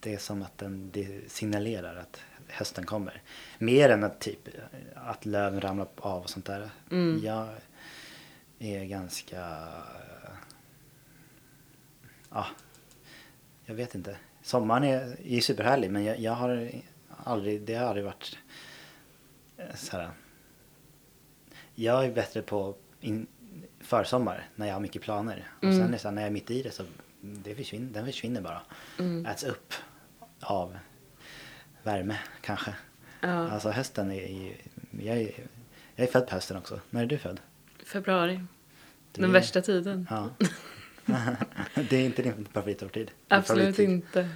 det 0.00 0.14
är 0.14 0.18
som 0.18 0.42
att 0.42 0.58
den 0.58 0.90
det 0.92 1.32
signalerar 1.32 1.96
att 1.96 2.20
hösten 2.48 2.86
kommer. 2.86 3.22
Mer 3.58 3.88
än 3.88 4.04
att 4.04 4.20
typ 4.20 4.48
att 4.94 5.26
löven 5.26 5.60
ramlar 5.60 5.88
av 5.96 6.22
och 6.22 6.30
sånt 6.30 6.46
där. 6.46 6.70
Mm. 6.90 7.20
Jag 7.24 7.48
är 8.62 8.84
ganska... 8.84 9.68
Ja, 12.30 12.46
jag 13.64 13.74
vet 13.74 13.94
inte. 13.94 14.16
Sommaren 14.42 14.84
är, 14.84 15.16
är 15.26 15.40
superhärlig 15.40 15.90
men 15.90 16.04
jag, 16.04 16.18
jag 16.18 16.32
har 16.32 16.70
aldrig, 17.24 17.60
det 17.62 17.74
har 17.74 17.86
aldrig 17.86 18.04
varit 18.04 18.38
eh, 19.56 19.74
så 19.74 19.96
här. 19.96 20.10
Jag 21.74 22.04
är 22.04 22.12
bättre 22.12 22.42
på 22.42 22.74
in, 23.00 23.26
försommar 23.80 24.48
när 24.54 24.66
jag 24.66 24.74
har 24.74 24.80
mycket 24.80 25.02
planer. 25.02 25.50
Och 25.58 25.64
Mm. 25.64 25.76
sen 25.78 25.88
är 25.88 25.92
det 25.92 25.98
så 25.98 26.08
här, 26.08 26.14
när 26.14 26.22
jag 26.22 26.26
är 26.28 26.32
mitt 26.32 26.50
i 26.50 26.62
det 26.62 26.70
så 26.70 26.84
det 27.20 27.54
försvinner, 27.54 27.92
den 27.92 28.06
försvinner 28.06 28.40
bara. 28.40 28.62
Mm. 28.98 29.26
Äts 29.26 29.44
upp 29.44 29.72
av 30.40 30.78
värme 31.82 32.18
kanske. 32.40 32.74
Ja. 33.20 33.28
Alltså 33.50 33.70
hösten 33.70 34.10
är, 34.12 34.22
är 34.22 34.56
jag, 35.00 35.16
är 35.16 35.32
jag 35.96 36.06
är 36.08 36.12
född 36.12 36.26
på 36.26 36.34
hösten 36.34 36.56
också. 36.56 36.80
När 36.90 37.02
är 37.02 37.06
du 37.06 37.18
född? 37.18 37.40
Februari. 37.86 38.40
Den 39.12 39.24
är- 39.24 39.28
värsta 39.28 39.62
tiden. 39.62 40.06
Ja. 40.10 40.28
det 41.90 41.96
är 41.96 42.04
inte 42.04 42.22
din 42.22 42.48
favoritårstid? 42.52 43.06
Din 43.06 43.14
Absolut 43.28 43.76
favorittid? 43.76 43.88
inte. 43.90 44.28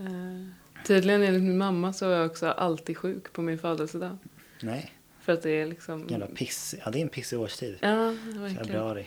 Uh, 0.00 0.48
tydligen 0.86 1.22
enligt 1.22 1.42
min 1.42 1.58
mamma 1.58 1.92
så 1.92 2.10
är 2.10 2.16
jag 2.16 2.26
också 2.26 2.46
alltid 2.46 2.96
sjuk 2.96 3.32
på 3.32 3.42
min 3.42 3.58
födelsedag. 3.58 4.18
Nej, 4.60 4.92
För 5.20 5.32
att 5.32 5.42
det 5.42 5.50
är 5.50 5.66
liksom... 5.66 6.06
jävla 6.08 6.26
piss. 6.26 6.74
Ja, 6.84 6.90
det 6.90 6.98
är 6.98 7.02
en 7.02 7.08
pissig 7.08 7.40
årstid. 7.40 7.78
Ja, 7.80 8.14
verkligen. 8.24 8.56
Februari. 8.56 9.06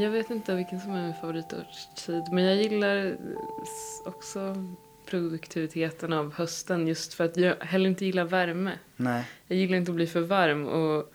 Jag 0.00 0.10
vet 0.10 0.30
inte 0.30 0.54
vilken 0.54 0.80
som 0.80 0.94
är 0.94 1.02
min 1.02 1.14
favoritårstid. 1.14 2.22
Men 2.32 2.44
jag 2.44 2.56
gillar 2.56 3.16
också 4.04 4.54
produktiviteten 5.06 6.12
av 6.12 6.34
hösten. 6.34 6.86
Just 6.88 7.14
för 7.14 7.24
att 7.24 7.36
jag 7.36 7.56
heller 7.56 7.90
inte 7.90 8.04
gillar 8.04 8.24
värme. 8.24 8.72
Nej, 8.96 9.24
Jag 9.46 9.58
gillar 9.58 9.76
inte 9.76 9.90
att 9.90 9.96
bli 9.96 10.06
för 10.06 10.20
varm. 10.20 10.66
Och 10.66 11.12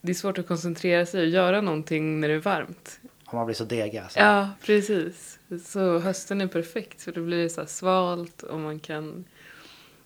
det 0.00 0.10
är 0.10 0.14
svårt 0.14 0.38
att 0.38 0.46
koncentrera 0.48 1.06
sig 1.06 1.20
och 1.20 1.28
göra 1.28 1.60
någonting 1.60 2.20
när 2.20 2.28
det 2.28 2.34
är 2.34 2.38
varmt. 2.38 3.00
om 3.24 3.36
man 3.36 3.46
blir 3.46 3.54
så 3.54 3.64
dega. 3.64 4.02
Alltså. 4.02 4.18
Ja, 4.18 4.48
precis. 4.62 5.38
Så 5.64 5.98
hösten 5.98 6.40
är 6.40 6.46
perfekt 6.46 7.02
för 7.02 7.12
då 7.12 7.20
blir 7.24 7.42
det 7.42 7.50
så 7.50 7.66
svalt 7.66 8.42
och 8.42 8.60
man 8.60 8.78
kan 8.78 9.24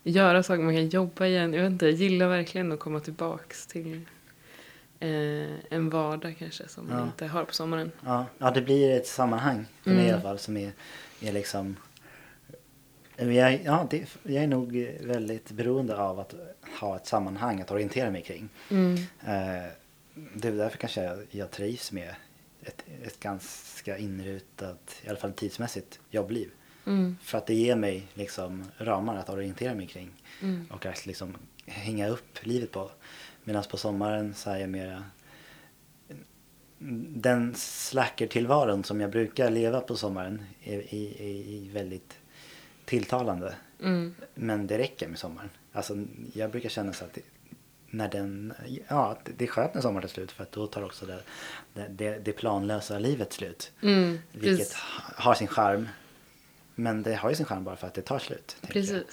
göra 0.02 0.42
saker, 0.42 0.62
man 0.62 0.75
kan 0.75 0.88
jobba 0.88 1.26
igen. 1.26 1.54
Jag 1.54 1.62
vet 1.62 1.73
inte, 1.73 1.87
jag 1.87 1.95
gillar 1.95 2.28
verkligen 2.28 2.73
att 2.73 2.81
komma 2.81 3.00
tillbaks 3.00 3.66
till 3.66 4.00
eh, 5.02 5.50
en 5.71 5.90
vardag 5.90 6.37
kanske 6.38 6.68
som 6.68 6.87
man 6.88 6.99
Ja. 6.99 7.04
inte 7.04 7.26
har 7.26 7.44
på 7.44 7.54
sommaren. 7.54 7.92
Ja, 8.04 8.26
ja, 8.38 8.50
det 8.50 8.62
blir 8.62 8.90
ett 8.97 9.06
sammanhang 9.06 9.66
för 9.82 9.90
mig 9.90 9.99
i 9.99 10.02
Mm. 10.09 10.14
alla 10.14 10.23
fall 10.23 10.38
som 10.38 10.56
är, 10.56 10.73
är 11.21 11.32
liksom... 11.32 11.76
Men 13.16 13.35
Jag, 13.35 13.61
ja, 13.64 13.87
det, 13.90 14.06
jag 14.23 14.42
är 14.42 14.47
nog 14.47 14.76
väldigt 15.00 15.50
beroende 15.50 15.97
av 15.97 16.21
att 16.21 16.35
ha 16.80 16.97
ett 16.97 17.06
sammanhang 17.06 17.61
att 17.61 17.71
orientera 17.71 18.11
mig 18.11 18.23
kring. 18.23 18.49
Mm. 18.71 18.94
Eh, 19.26 19.71
det 20.35 20.49
är 20.49 20.52
därför 20.52 20.78
kanske 20.78 21.02
jag, 21.04 21.18
jag 21.30 21.50
trivs 21.50 21.92
med 21.92 22.14
ett, 22.62 22.85
ett 23.02 23.21
ganska 23.21 23.99
inrutat, 23.99 25.00
i 25.04 25.09
alla 25.09 25.18
fall 25.18 25.32
tidsmässigt, 25.32 26.00
jobbliv. 26.11 26.50
Mm. 26.87 27.16
För 27.23 27.38
att 27.38 27.47
det 27.47 27.54
ger 27.54 27.76
mig 27.76 28.06
liksom 28.14 28.64
ramar 28.78 29.16
att 29.16 29.28
orientera 29.30 29.75
mig 29.75 29.87
kring 29.87 30.11
Mm. 30.42 30.66
och 30.71 30.87
att 30.87 31.06
liksom 31.06 31.37
hänga 31.66 32.09
upp 32.09 32.38
livet 32.47 32.71
på. 32.73 32.90
Medan 33.44 33.64
på 33.70 33.76
sommaren 33.76 34.34
så 34.34 34.50
är 34.50 34.56
jag 34.56 34.70
mera 34.70 35.04
den 37.08 37.54
slacker-tillvaron 37.54 38.84
som 38.84 39.00
jag 39.00 39.11
brukar 39.11 39.50
leva 39.50 39.80
på 39.80 39.96
sommaren 39.96 40.42
är, 40.62 40.94
är, 40.94 41.22
är, 41.22 41.72
väldigt 41.72 42.18
tilltalande. 42.84 43.54
Mm. 43.80 44.14
Men 44.34 44.66
det 44.66 44.78
räcker 44.78 45.08
med 45.08 45.18
sommaren. 45.18 45.50
Alltså, 45.72 46.04
jag 46.32 46.50
brukar 46.50 46.68
känna 46.68 46.92
så 46.92 47.04
att 47.04 47.14
det, 47.14 47.22
när 47.87 48.08
den, 48.08 48.52
ja, 48.88 49.18
det 49.37 49.44
är 49.44 49.49
skönt 49.49 49.75
när 49.75 49.82
sommaren 49.82 50.04
är 50.04 50.08
slut 50.08 50.32
för 50.32 50.42
att 50.42 50.52
då 50.52 50.66
tar 50.66 50.82
också 50.82 51.06
det, 51.06 51.22
det, 51.88 52.18
det, 52.18 52.32
planlösa 52.32 52.99
livet 52.99 53.32
slut. 53.32 53.72
Mm. 53.82 54.18
Vilket 54.32 54.58
Precis. 54.58 54.75
ha- 54.75 55.25
har 55.25 55.34
sin 55.34 55.49
charm. 55.49 55.88
Men 56.75 57.02
det 57.02 57.14
har 57.14 57.30
ju 57.30 57.37
sin 57.37 57.46
charm 57.46 57.64
bara 57.64 57.76
för 57.76 57.87
att 57.87 57.94
det 57.94 58.02
tar 58.02 58.18
slut. 58.18 58.56
tänker 58.61 58.94
jag. 58.94 59.04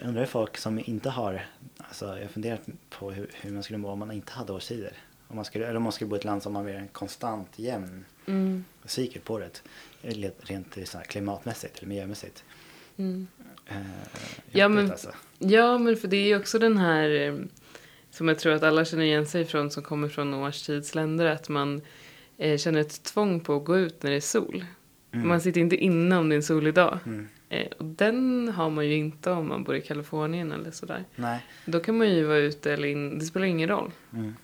Jag 0.00 0.08
undrar 0.08 0.20
hur 0.22 0.26
folk 0.26 0.56
som 0.56 0.80
inte 0.84 1.10
har, 1.10 1.46
alltså 1.78 2.04
jag 2.06 2.20
har 2.22 2.28
funderat 2.28 2.60
på 2.90 3.10
hur, 3.10 3.30
hur 3.34 3.50
man 3.52 3.62
skulle 3.62 3.78
må 3.78 3.88
om 3.90 3.98
man 3.98 4.10
inte 4.12 4.32
hade 4.32 4.52
årstider. 4.52 4.92
Om 5.28 5.36
man 5.36 5.44
skulle, 5.44 5.66
eller 5.66 5.76
om 5.76 5.82
man 5.82 5.92
skulle 5.92 6.08
bo 6.08 6.16
i 6.16 6.18
ett 6.18 6.24
land 6.24 6.42
som 6.42 6.56
har 6.56 6.62
mer 6.62 6.74
en 6.74 6.88
konstant 6.88 7.48
jämn 7.56 8.04
Mm. 8.26 8.64
cykel 8.84 9.22
på 9.22 9.38
det. 9.38 9.62
Eller 10.02 10.32
Rent 10.40 10.78
så 10.88 10.98
här 10.98 11.04
klimatmässigt 11.04 11.78
eller 11.78 11.88
miljömässigt. 11.88 12.44
Mm. 12.96 13.26
Eh, 13.66 13.76
Ja, 14.50 14.68
men- 14.68 14.90
alltså. 14.90 15.10
Ja, 15.38 15.78
men 15.78 15.96
för 15.96 16.08
det 16.08 16.16
är 16.16 16.26
ju 16.26 16.36
också 16.36 16.58
den 16.58 16.78
här 16.78 17.10
eh, 17.10 17.34
som 18.10 18.28
jag 18.28 18.38
tror 18.38 18.52
att 18.52 18.62
alla 18.62 18.84
känner 18.84 19.04
igen 19.04 19.26
sig 19.26 19.44
från 19.44 19.70
som 19.70 19.82
kommer 19.82 20.08
från 20.08 20.34
årstidsländer 20.34 21.26
att 21.26 21.48
man 21.48 21.80
eh, 22.38 22.58
känner 22.58 22.80
ett 22.80 23.02
tvång 23.02 23.40
på 23.40 23.56
att 23.56 23.64
gå 23.64 23.78
ut 23.78 24.02
när 24.02 24.10
det 24.10 24.16
är 24.16 24.20
sol. 24.20 24.64
Mm. 25.12 25.28
Man 25.28 25.40
sitter 25.40 25.60
inte 25.60 25.76
inne 25.76 26.16
om 26.18 26.28
det 26.28 26.34
är 26.34 26.36
en 26.36 26.42
solig 26.42 26.74
dag. 26.74 26.98
Mm. 27.06 27.28
Eh, 27.48 27.66
och 27.78 27.84
den 27.84 28.48
har 28.48 28.70
man 28.70 28.86
ju 28.86 28.94
inte 28.94 29.30
om 29.30 29.48
man 29.48 29.64
bor 29.64 29.76
i 29.76 29.80
Kalifornien 29.80 30.52
eller 30.52 30.70
sådär. 30.70 31.04
Nej. 31.16 31.46
Då 31.64 31.80
kan 31.80 31.98
man 31.98 32.10
ju 32.10 32.24
vara 32.24 32.38
ute 32.38 32.72
eller 32.72 32.88
in, 32.88 33.18
det 33.18 33.24
spelar 33.24 33.46
ingen 33.46 33.68
roll. 33.68 33.90
Mm. 34.12 34.34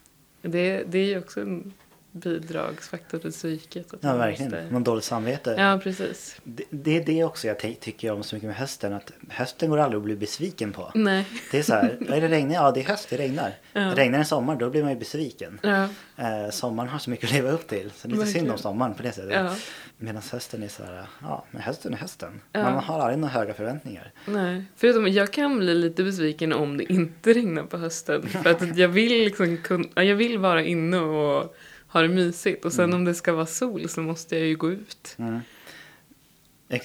Det, 0.42 0.84
det 0.88 0.98
är 0.98 1.06
ju 1.06 1.18
också 1.18 1.40
en 1.40 1.72
bidragsfaktor 2.12 3.18
till 3.18 3.30
psyket. 3.32 3.94
Att 3.94 3.98
Ja, 4.02 4.16
verkligen. 4.16 4.50
måste- 4.52 4.72
Man 4.72 4.84
dåligt 4.84 5.04
samvete. 5.04 5.54
Ja, 5.58 5.80
precis. 5.82 6.40
Det, 6.44 6.64
det 6.70 6.96
är 6.96 7.04
det 7.04 7.24
också 7.24 7.46
jag 7.46 7.58
ty- 7.60 7.74
tycker 7.74 8.12
om 8.12 8.22
så 8.22 8.36
mycket 8.36 8.46
med 8.46 8.56
hösten. 8.56 8.92
Att 8.92 9.12
hösten 9.28 9.70
går 9.70 9.78
aldrig 9.78 9.98
att 9.98 10.04
bli 10.04 10.16
besviken 10.16 10.72
på. 10.72 10.90
Nej. 10.94 11.26
Det 11.50 11.58
är 11.58 11.62
så 11.62 11.74
här, 11.74 11.96
är 12.08 12.20
det 12.20 12.28
regnar? 12.28 12.54
Ja, 12.54 12.70
det 12.72 12.80
är 12.80 12.84
höst, 12.84 13.10
det 13.10 13.16
regnar. 13.16 13.52
Ja. 13.72 13.92
Regnar 13.96 14.18
det 14.18 14.24
sommar, 14.24 14.56
då 14.56 14.70
blir 14.70 14.82
man 14.82 14.92
ju 14.92 14.98
besviken. 14.98 15.58
Ja, 15.62 15.88
Eh, 16.16 16.50
sommaren 16.50 16.88
har 16.88 16.98
så 16.98 17.10
mycket 17.10 17.24
att 17.28 17.32
leva 17.34 17.50
upp 17.50 17.66
till. 17.68 17.90
Så 17.96 18.08
det 18.08 18.14
är 18.14 18.16
lite 18.16 18.26
synd 18.26 18.34
Verkligen. 18.34 18.50
om 18.50 18.58
sommaren 18.58 18.94
på 18.94 19.02
det 19.02 19.12
sättet. 19.12 19.32
ja, 19.34 19.54
Medan 19.98 20.22
hösten 20.32 20.62
är 20.62 20.68
så 20.68 20.82
här, 20.84 21.06
ja, 21.22 21.44
men 21.50 21.62
hösten 21.62 21.92
är 21.92 21.96
hösten. 21.98 22.40
Ja. 22.52 22.62
Man 22.62 22.84
har 22.84 23.00
aldrig 23.00 23.18
några 23.18 23.32
höga 23.34 23.54
förväntningar. 23.54 24.12
nej. 24.26 24.64
Förutom 24.76 25.08
jag 25.08 25.32
kan 25.32 25.58
bli 25.58 25.74
lite 25.74 26.04
besviken 26.04 26.52
om 26.52 26.76
det 26.76 26.92
inte 26.92 27.32
regnar 27.32 27.62
på 27.62 27.76
hösten. 27.76 28.28
För 28.42 28.50
att 28.50 28.76
jag 28.78 28.88
vill 28.88 29.24
liksom 29.24 29.56
kun, 29.56 29.88
ja, 29.94 30.02
jag 30.02 30.16
vill 30.16 30.38
vara 30.38 30.62
inne 30.62 30.98
och 30.98 31.56
ha 31.92 32.02
det 32.02 32.08
mysigt. 32.08 32.64
Och 32.64 32.72
sen 32.72 32.84
Mm. 32.84 32.96
om 32.96 33.04
det 33.04 33.14
ska 33.14 33.32
vara 33.32 33.46
sol 33.46 33.88
så 33.88 34.00
måste 34.02 34.36
jag 34.38 34.46
ju 34.46 34.56
gå 34.56 34.70
ut. 34.70 35.14
Mm. 35.18 35.40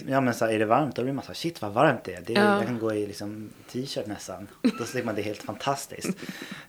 Ja 0.08 0.22
men 0.22 0.34
så 0.34 0.46
här, 0.46 0.54
är 0.54 0.60
det 0.60 0.66
varmt 0.66 0.96
då 0.96 1.04
blir 1.04 1.14
man 1.14 1.24
så 1.24 1.28
här, 1.28 1.36
shit 1.36 1.62
vad 1.62 1.74
varmt 1.74 2.04
det 2.04 2.14
är. 2.14 2.22
Det 2.22 2.36
är 2.36 2.46
Ja. 2.46 2.58
Jag 2.58 2.66
kan 2.66 2.80
gå 2.80 2.94
i 2.94 3.08
liksom 3.08 3.50
t-shirt 3.72 4.08
nästan. 4.08 4.48
Då 4.62 4.70
tycker 4.86 5.04
man 5.04 5.16
det 5.16 5.22
är 5.22 5.24
helt 5.24 5.44
fantastiskt. 5.44 6.10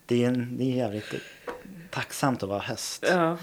Det 0.07 0.25
är, 0.25 0.28
en, 0.28 0.57
det 0.59 0.64
är 0.64 0.76
jävligt 0.76 1.14
tacksamt 1.90 2.43
att 2.43 2.49
vara 2.49 2.61
höst. 2.61 3.05
Ja, 3.09 3.38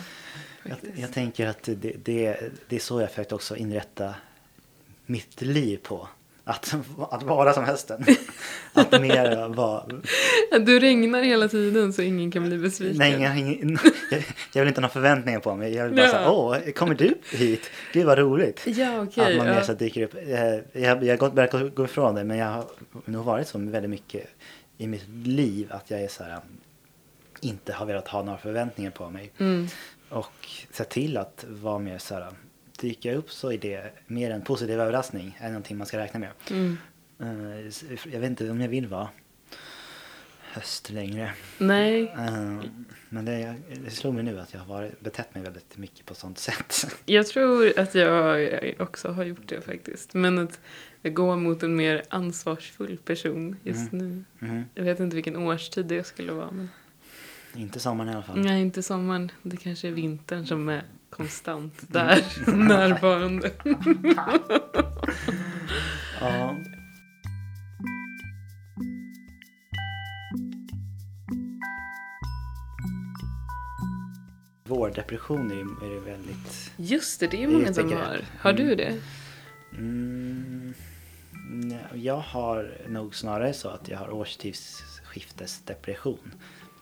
Jag, 0.63 0.77
jag 0.95 1.11
tänker 1.13 1.47
att 1.47 1.63
det, 1.63 1.75
det, 1.75 2.39
det 2.67 2.75
är 2.75 2.79
så 2.79 3.01
jag 3.01 3.09
försökt 3.09 3.31
också 3.31 3.55
inrätta 3.55 4.15
mitt 5.05 5.41
liv 5.41 5.77
på. 5.83 6.07
Att, 6.45 6.75
att 7.11 7.23
vara 7.23 7.53
som 7.53 7.63
hösten. 7.63 8.05
Att 8.73 8.91
mer 9.01 9.47
vara... 9.47 9.83
Du 10.65 10.79
regnar 10.79 11.21
hela 11.21 11.47
tiden 11.47 11.93
så 11.93 12.01
ingen 12.01 12.31
kan 12.31 12.43
bli 12.47 12.57
besviken. 12.57 12.97
Nej, 12.97 13.39
ingen, 13.39 13.77
jag, 14.11 14.23
jag 14.53 14.61
vill 14.61 14.67
inte 14.67 14.79
ha 14.79 14.81
några 14.81 14.93
förväntningar 14.93 15.39
på 15.39 15.55
mig. 15.55 15.73
Jag 15.75 15.85
vill 15.85 15.95
bara 15.95 16.05
Ja. 16.05 16.11
säga, 16.11 16.29
åh, 16.31 16.57
kommer 16.75 16.95
du 16.95 17.15
hit? 17.31 17.69
Gud 17.93 18.05
vad 18.05 18.17
roligt. 18.17 18.61
Ja, 18.65 19.01
okej. 19.01 19.31
att 19.31 19.37
man 19.37 19.45
mer 19.47 19.53
ja. 19.55 19.63
så 19.63 19.73
dyker 19.73 20.01
upp. 20.03 20.13
Eh, 20.15 20.81
Jag, 20.83 21.03
jag 21.03 21.21
har 21.21 21.29
börjat 21.29 21.75
gå- 21.75 21.85
ifrån 21.85 22.15
det 22.15 22.23
men 22.23 22.37
jag 22.37 22.47
har 22.47 22.65
nog 23.05 23.25
varit 23.25 23.47
så 23.47 23.57
väldigt 23.57 23.89
mycket 23.91 24.27
i 24.77 24.87
mitt 24.87 25.07
liv 25.25 25.67
att 25.71 25.91
jag 25.91 26.01
är 26.01 26.07
så 26.07 26.23
här, 26.23 26.39
inte 27.41 27.73
har 27.73 27.85
velat 27.85 28.07
ha 28.07 28.23
några 28.23 28.37
förväntningar 28.37 28.91
på 28.91 29.09
mig. 29.09 29.31
Mm. 29.37 29.67
Och 30.09 30.47
sett 30.71 30.89
till 30.89 31.17
att 31.17 31.45
vara 31.49 31.79
mer 31.79 31.97
så 31.97 32.13
här, 32.15 32.27
dyker 32.83 33.09
jag 33.09 33.17
upp 33.17 33.31
så 33.31 33.51
är 33.51 33.57
det 33.57 33.91
mer 34.07 34.31
en 34.31 34.41
positiv 34.41 34.79
överraskning 34.79 35.37
än 35.39 35.47
någonting 35.51 35.77
man 35.77 35.87
ska 35.87 35.97
räkna 35.97 36.19
med. 36.19 36.29
Mm. 36.51 36.77
Eh, 37.19 37.71
Jag 38.13 38.19
vet 38.19 38.29
inte 38.29 38.49
om 38.49 38.61
jag 38.61 38.69
vill 38.69 38.87
vara 38.87 39.09
höst 40.41 40.89
längre. 40.89 41.33
Nej, 41.57 42.03
Eh, 42.17 42.61
Men 43.09 43.25
det, 43.25 43.55
det 43.85 43.91
slog 43.91 44.13
mig 44.13 44.23
nu 44.23 44.39
att 44.39 44.53
jag 44.53 44.59
har 44.59 44.67
varit, 44.75 44.99
betett 45.01 45.35
mig 45.35 45.43
väldigt 45.43 45.77
mycket 45.77 46.05
på 46.05 46.15
sånt 46.15 46.37
sätt. 46.39 46.95
jag 47.05 47.27
tror 47.27 47.79
att 47.79 47.95
jag 47.95 48.75
också 48.79 49.11
har 49.11 49.23
gjort 49.23 49.47
det 49.47 49.61
faktiskt. 49.61 50.13
Men 50.13 50.37
att 50.39 50.59
jag 51.01 51.13
går 51.13 51.35
mot 51.35 51.63
en 51.63 51.75
mer 51.75 52.03
ansvarsfull 52.09 52.97
person 52.97 53.55
just 53.63 53.91
nu. 53.91 54.23
Mhm. 54.39 54.63
Jag 54.75 54.83
vet 54.83 54.99
inte 54.99 55.15
vilken 55.15 55.35
årstid 55.35 55.85
det 55.85 56.03
skulle 56.03 56.31
vara. 56.31 56.51
Men... 56.51 56.69
Inte 57.55 57.79
sommaren 57.79 58.09
i 58.09 58.13
alla 58.13 58.23
fall. 58.23 58.39
Nej, 58.39 58.61
inte 58.61 58.83
sommaren. 58.83 59.31
Det 59.41 59.57
kanske 59.57 59.87
är 59.87 59.91
vintern 59.91 60.45
som 60.45 60.69
är 60.69 60.83
konstant 61.17 61.73
där, 61.87 62.23
närvarande. 62.55 63.51
Ja. 66.21 66.55
Vårdepression 74.65 75.51
är 75.51 75.55
ju- 75.55 75.61
är 75.91 75.95
det 75.95 75.99
väldigt... 76.11 76.71
Just 76.77 77.19
det, 77.19 77.27
det 77.27 77.37
är 77.43 77.43
är 77.43 77.47
många 77.47 77.73
som 77.73 77.91
har. 77.91 78.21
Har 78.39 78.53
du 78.53 78.75
det? 78.75 78.99
Mm, 79.77 80.73
nej, 81.49 81.85
jag 81.93 82.17
har 82.17 82.77
nog 82.87 83.15
snarare 83.15 83.53
så 83.53 83.69
att 83.69 83.87
jag 83.87 83.97
har 83.97 84.09
årstidsskiftesdepression. 84.13 86.31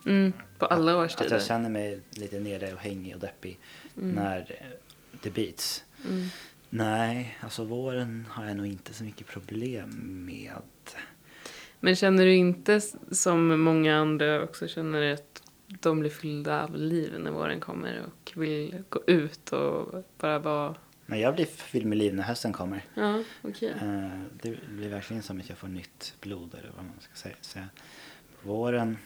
Mm, 0.06 0.32
på 0.58 0.66
alla 0.66 0.92
Att 0.92 1.04
årstider? 1.04 1.30
jag 1.32 1.42
känner 1.42 1.70
mig 1.70 2.00
lite 2.10 2.40
nere 2.40 2.72
och 2.72 2.78
hängig 2.80 3.14
och 3.14 3.20
deppig 3.20 3.58
när 3.94 4.38
eh, 4.38 4.66
det 5.22 5.30
byts. 5.30 5.84
Mm. 6.08 6.26
Nej, 6.70 7.38
alltså 7.40 7.64
våren 7.64 8.26
har 8.30 8.46
jag 8.46 8.56
nog 8.56 8.66
inte 8.66 8.94
så 8.94 9.04
mycket 9.04 9.26
problem 9.26 9.90
med. 10.26 10.52
Men 11.80 11.96
känner 11.96 12.24
du 12.24 12.34
inte 12.34 12.80
som 13.10 13.60
många 13.60 13.96
andra 13.96 14.42
också 14.42 14.68
känner 14.68 15.12
att 15.12 15.42
de 15.66 16.00
blir 16.00 16.10
fyllda 16.10 16.62
av 16.62 16.76
liv 16.76 17.14
när 17.18 17.30
våren 17.30 17.60
kommer 17.60 18.00
och 18.06 18.32
vill 18.42 18.82
gå 18.88 19.02
ut 19.06 19.52
och 19.52 20.04
bara 20.18 20.38
vara... 20.38 20.74
Men 21.06 21.20
jag 21.20 21.34
blir 21.34 21.44
fylld 21.46 21.86
med 21.86 21.98
liv 21.98 22.14
när 22.14 22.22
hösten 22.22 22.52
kommer. 22.52 22.84
Ja, 22.94 23.22
okej. 23.42 23.72
Eh, 23.82 24.08
Det 24.42 24.56
blir 24.68 24.88
verkligen 24.88 25.22
som 25.22 25.40
att 25.40 25.48
jag 25.48 25.58
får 25.58 25.68
nytt 25.68 26.14
blod 26.20 26.54
eller 26.54 26.70
vad 26.76 26.84
man 26.84 26.94
ska 27.00 27.30
säga. 27.40 27.68
På 28.42 28.48
våren, 28.48 28.98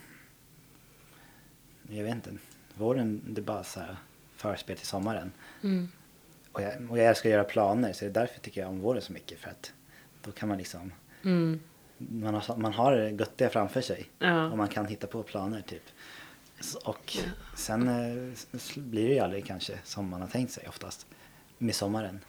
jag 1.91 2.05
vet 2.05 2.15
inte, 2.15 2.31
våren 2.75 3.21
det 3.27 3.41
är 3.41 3.43
bara 3.43 3.65
så 3.65 3.81
här 3.81 3.97
förspel 4.37 4.77
till 4.77 4.87
sommaren. 4.87 5.33
Mm. 5.63 5.89
Och 6.53 6.63
jag, 6.63 6.91
och 6.91 6.99
jag 6.99 7.07
älskar 7.07 7.29
att 7.31 7.33
göra 7.33 7.45
planer 7.45 7.93
så 7.93 8.05
det 8.05 8.11
är 8.11 8.15
därför 8.15 8.41
tycker 8.41 8.61
jag 8.61 8.71
om 8.71 8.81
våren 8.81 9.03
så 9.03 9.13
mycket 9.13 9.39
för 9.39 9.51
att 9.51 9.73
då 10.23 10.33
kan 10.33 10.49
man 10.49 10.59
liksom, 10.59 10.93
Mm. 11.25 11.61
man 11.99 12.35
har, 12.35 12.57
man 12.57 12.73
har 12.73 12.93
det 12.97 13.11
göttiga 13.11 13.49
framför 13.51 13.81
sig 13.81 14.11
och 14.19 14.27
Ja. 14.27 14.57
man 14.57 14.69
kan 14.69 14.87
hitta 14.87 15.07
på 15.07 15.23
planer 15.23 15.61
typ. 15.61 15.83
Och 16.85 17.17
sen 17.57 17.89
eh, 17.89 18.33
blir 18.77 19.09
det 19.09 19.15
ju 19.15 19.21
aldrig 19.21 19.47
kanske 19.47 19.79
som 19.85 20.09
man 20.09 20.21
har 20.21 20.29
tänkt 20.29 20.53
sig 20.53 20.69
oftast 20.69 21.07
med 21.59 21.75
sommaren. 21.75 22.21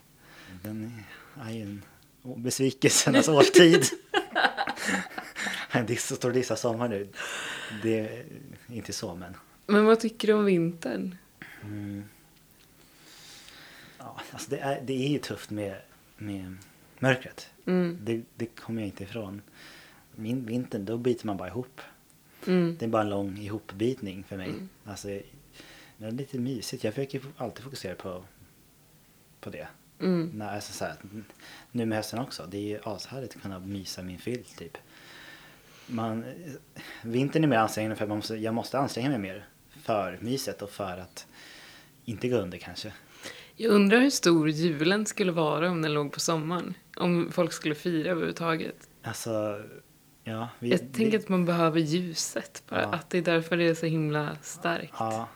Den 0.63 1.03
är 1.41 1.51
ju 1.51 1.61
en 1.61 1.83
besvikelsernas 2.23 3.27
årstid. 3.27 3.83
det 5.71 5.93
är 5.93 5.95
så 5.95 6.15
står 6.15 6.31
dissa 6.31 6.55
sommar 6.55 6.87
nu. 6.87 7.09
Det 7.83 7.99
är 7.99 8.25
inte 8.67 8.93
så 8.93 9.15
men. 9.15 9.33
Men 9.67 9.85
vad 9.85 9.99
tycker 9.99 10.27
du 10.27 10.33
om 10.33 10.45
vintern? 10.45 11.15
Mm. 11.63 12.03
Ja, 13.97 14.21
alltså 14.31 14.49
det, 14.49 14.59
är, 14.59 14.81
det 14.81 14.93
är 14.93 15.09
ju 15.09 15.19
tufft 15.19 15.49
med, 15.49 15.75
med 16.17 16.57
mörkret. 16.99 17.49
Mm. 17.65 17.97
Det, 18.01 18.21
det 18.35 18.45
kommer 18.45 18.81
jag 18.81 18.87
inte 18.87 19.03
ifrån. 19.03 19.41
Min 20.15 20.45
vintern, 20.45 20.85
då 20.85 20.97
biter 20.97 21.25
man 21.25 21.37
bara 21.37 21.47
ihop. 21.47 21.81
Mm. 22.47 22.75
Det 22.79 22.85
är 22.85 22.89
bara 22.89 23.01
en 23.01 23.09
lång 23.09 23.37
ihopbitning 23.37 24.23
för 24.23 24.37
mig. 24.37 24.53
Alltså, 24.85 25.07
det 25.07 26.05
är 26.05 26.11
lite 26.11 26.39
mysigt. 26.39 26.83
Jag 26.83 26.93
försöker 26.93 27.21
alltid 27.37 27.63
fokusera 27.63 27.95
på, 27.95 28.23
på 29.39 29.49
det. 29.49 29.67
Mm. 29.99 30.31
Nej, 30.33 30.47
alltså, 30.47 30.73
så 30.73 30.85
här, 30.85 30.95
nu 31.71 31.85
med 31.85 31.97
hösten 31.97 32.19
också. 32.19 32.47
Det 32.49 32.57
är 32.57 32.61
ju 32.61 32.79
ashärligt 32.83 33.35
att 33.35 33.41
kunna 33.41 33.59
mysa 33.59 34.01
min 34.03 34.19
filt 34.19 34.57
typ. 34.57 34.77
Man, 35.87 36.25
vintern 37.01 37.43
är 37.43 37.47
mer 37.47 37.57
ansträngande 37.57 37.95
för 37.95 38.03
att 38.03 38.09
man 38.09 38.17
måste, 38.17 38.35
jag 38.35 38.53
måste 38.53 38.79
anstränga 38.79 39.09
mig 39.09 39.19
mer 39.19 39.47
för 39.87 40.17
myset 40.21 40.61
och 40.61 40.69
för 40.69 40.97
att 40.97 41.27
inte 42.05 42.27
gå 42.29 42.37
under 42.37 42.57
kanske. 42.57 42.93
Jag 43.55 43.71
undrar 43.71 43.99
hur 43.99 44.09
stor 44.09 44.49
julen 44.49 45.05
skulle 45.05 45.31
vara 45.31 45.71
om 45.71 45.81
den 45.81 45.93
låg 45.93 46.11
på 46.13 46.19
sommaren. 46.19 46.73
Om 46.97 47.31
folk 47.31 47.53
skulle 47.53 47.75
fira 47.75 48.11
överhuvudtaget. 48.11 48.89
Alltså, 49.03 49.63
ja. 50.23 50.49
Vi, 50.59 50.69
Jag 50.71 50.93
tänker 50.93 51.19
att 51.19 51.29
man 51.29 51.45
behöver 51.45 51.79
ljuset 51.79 52.63
bara. 52.69 52.81
Ja. 52.81 52.93
Att 52.93 53.09
det 53.09 53.17
är 53.17 53.21
därför 53.21 53.57
det 53.57 53.63
är 53.67 53.75
så 53.75 53.85
himla 53.85 54.37
starkt. 54.41 54.93
Ja, 54.99 55.29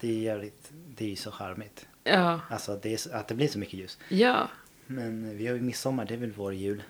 det 0.00 0.08
är 0.08 0.18
jävligt, 0.18 0.72
det 0.96 1.04
är 1.04 1.08
ju 1.08 1.16
så 1.16 1.30
charmigt. 1.30 1.88
Ja. 2.04 2.40
Alltså 2.50 2.78
det 2.82 3.06
är, 3.06 3.14
att 3.14 3.28
det 3.28 3.34
blir 3.34 3.48
så 3.48 3.58
mycket 3.58 3.74
ljus. 3.74 3.98
Ja. 4.08 4.48
Men 4.86 5.36
vi 5.38 5.46
har 5.46 5.54
ju 5.54 5.60
midsommar, 5.60 6.04
det 6.04 6.14
är 6.14 6.18
väl 6.18 6.32
vår 6.32 6.54
jul. 6.54 6.82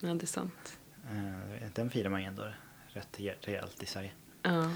Ja, 0.00 0.08
det 0.14 0.24
är 0.24 0.26
sant. 0.26 0.78
Eh, 1.10 1.68
Den 1.74 1.90
firar 1.90 2.10
man 2.10 2.20
ju 2.20 2.26
ändå 2.26 2.46
rätt 2.88 3.08
re- 3.18 3.34
rejält 3.40 3.82
i 3.82 3.86
Sverige. 3.86 4.10
Ja. 4.42 4.70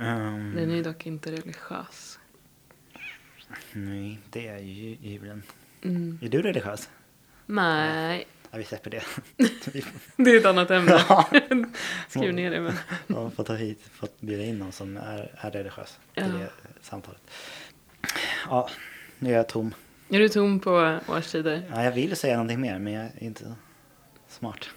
Um, 0.00 0.54
Den 0.54 0.70
är 0.70 0.82
dock 0.82 1.06
inte 1.06 1.32
religiös. 1.32 2.18
Nej, 3.72 4.18
det 4.30 4.48
är 4.48 4.58
ju 4.58 4.96
julen. 5.00 5.42
Mm. 5.84 6.18
Är 6.22 6.28
du 6.28 6.42
religiös? 6.42 6.90
Nej, 7.46 8.26
Ja, 8.50 8.58
vi 8.58 8.64
släpper 8.64 8.90
det. 8.90 9.02
det 10.16 10.30
är 10.30 10.38
ett 10.38 10.46
annat 10.46 10.70
ämne. 10.70 11.04
Ja. 11.08 11.28
Skriv 12.08 12.34
ner 12.34 12.50
det. 12.50 12.60
Men. 12.60 13.16
har 13.16 13.30
fått 13.30 13.46
ta 13.46 13.54
hit, 13.54 13.82
fått 13.92 14.20
bjuda 14.20 14.42
in 14.44 14.58
någon 14.58 14.72
som 14.72 14.96
är, 14.96 15.34
är 15.38 15.50
religiös 15.50 15.98
till 16.14 16.22
Ja. 16.22 16.38
det 16.38 16.50
samtalet. 16.80 17.20
Ja, 18.48 18.68
nu 19.18 19.30
är 19.32 19.36
jag 19.36 19.48
tom. 19.48 19.74
Är 20.08 20.18
du 20.18 20.28
tom 20.28 20.60
på 20.60 20.98
årstider? 21.08 21.62
Ja, 21.70 21.84
jag 21.84 21.92
vill 21.92 22.16
säga 22.16 22.34
någonting 22.36 22.60
mer, 22.60 22.78
men 22.78 22.92
jag 22.92 23.04
är 23.04 23.22
inte 23.22 23.54
smart. 24.28 24.68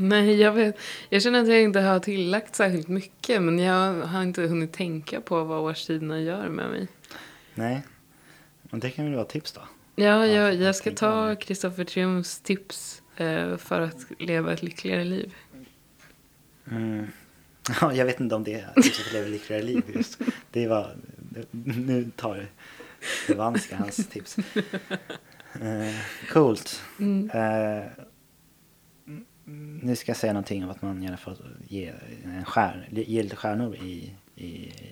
Nej, 0.00 0.40
jag 0.40 0.52
vet. 0.52 0.78
Jag 1.08 1.22
känner 1.22 1.42
att 1.42 1.48
jag 1.48 1.62
inte 1.62 1.80
har 1.80 2.00
tillagt 2.00 2.54
särskilt 2.56 2.88
mycket. 2.88 3.42
Men 3.42 3.58
jag 3.58 3.94
har 3.94 4.22
inte 4.22 4.42
hunnit 4.42 4.72
tänka 4.72 5.20
på 5.20 5.44
vad 5.44 5.60
årstiderna 5.60 6.20
gör 6.20 6.48
med 6.48 6.70
mig. 6.70 6.88
Nej, 7.54 7.82
men 8.62 8.80
det 8.80 8.90
kan 8.90 9.04
väl 9.04 9.14
vara 9.14 9.24
tips 9.24 9.52
då. 9.52 9.60
Ja, 9.94 10.04
Ja, 10.04 10.26
jag, 10.26 10.54
jag 10.54 10.76
ska 10.76 10.90
ta. 10.90 11.36
Kristoffer 11.36 11.84
Triumfs 11.84 12.40
tips 12.40 13.02
eh, 13.16 13.56
för 13.56 13.80
att 13.80 13.96
leva 14.18 14.52
ett 14.52 14.62
lyckligare 14.62 15.04
liv. 15.04 15.34
Mm. 16.70 17.06
Ja, 17.80 17.94
jag 17.94 18.04
vet 18.04 18.20
inte 18.20 18.34
om 18.34 18.44
det 18.44 18.54
är 18.54 18.82
tipset 18.82 19.06
att 19.06 19.12
leva 19.12 19.26
ett 19.26 19.32
lyckligare 19.32 19.62
liv 19.62 19.82
just. 19.94 20.18
Det 20.50 20.68
var, 20.68 20.96
nu 21.76 22.10
tar 22.16 22.46
det 23.26 23.34
vanska 23.34 23.76
hans 23.76 24.08
tips. 24.08 24.36
Eh, 25.62 25.94
coolt. 26.32 26.82
Mm. 26.98 27.30
Eh, 27.30 27.84
nu 29.82 29.96
ska 29.96 30.10
jag 30.10 30.16
säga 30.16 30.32
någonting 30.32 30.64
om 30.64 30.70
att 30.70 30.82
man 30.82 31.02
gärna 31.02 31.16
får 31.16 31.36
ge, 31.68 31.92
en 32.24 32.44
stjärn, 32.44 32.84
ge 32.90 33.22
lite 33.22 33.36
stjärnor 33.36 33.74
i, 33.76 34.14
i, 34.36 34.46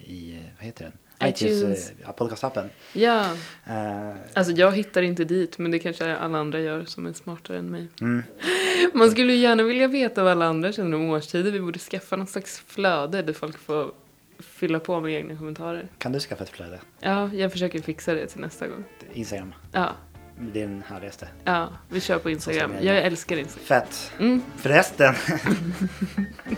i 0.07 0.43
vad 0.57 0.67
heter 0.67 0.85
den? 0.85 0.93
iTunes. 1.29 1.93
eh, 2.05 2.13
podcastappen. 2.13 2.71
Ja, 2.93 3.33
Eh, 3.67 4.13
alltså 4.35 4.53
jag 4.53 4.73
hittar 4.77 5.03
inte 5.03 5.25
dit 5.25 5.59
men 5.59 5.71
det 5.71 5.79
kanske 5.79 6.17
alla 6.17 6.39
andra 6.39 6.61
gör 6.61 6.85
som 6.85 7.07
är 7.07 7.13
smartare 7.13 7.59
än 7.59 7.71
mig. 7.71 7.89
mm. 8.01 8.23
Man 8.95 9.11
skulle 9.11 9.33
ju 9.33 9.39
gärna 9.39 9.63
vilja 9.63 9.89
veta 9.89 10.23
vad 10.23 10.33
alla 10.33 10.47
andra 10.47 10.73
känner 10.73 10.97
om 10.97 11.11
årstider. 11.11 11.51
Vi 11.51 11.61
borde 11.61 11.79
skaffa 11.79 12.17
någon 12.17 12.27
slags 12.27 12.59
flöde 12.67 13.23
där 13.23 13.33
folk 13.33 13.59
får 13.59 13.93
fylla 14.39 14.81
på 14.81 15.01
med 15.01 15.13
egna 15.15 15.37
kommentarer. 15.37 15.89
Kan 15.99 16.13
du 16.13 16.21
skaffa 16.21 16.45
ett 16.45 16.51
flöde? 16.51 16.81
Ja, 17.01 17.31
jag 17.35 17.53
försöker 17.53 17.81
fixa 17.81 18.15
det 18.15 18.27
till 18.27 18.41
nästa 18.41 18.67
gång. 18.69 18.85
Instagram. 19.15 19.55
Ja, 19.73 19.93
Det 20.39 20.63
är 20.63 20.67
den 20.67 20.83
härligaste. 20.89 21.29
ja 21.45 21.69
vi 21.89 22.01
kör 22.01 22.19
på 22.19 22.31
Instagram. 22.31 22.73
Jag 22.81 22.99
älskar 22.99 23.37
Instagram. 23.37 23.67
Fett. 23.67 24.13
Mm. 24.19 24.43
Förresten. 24.57 25.15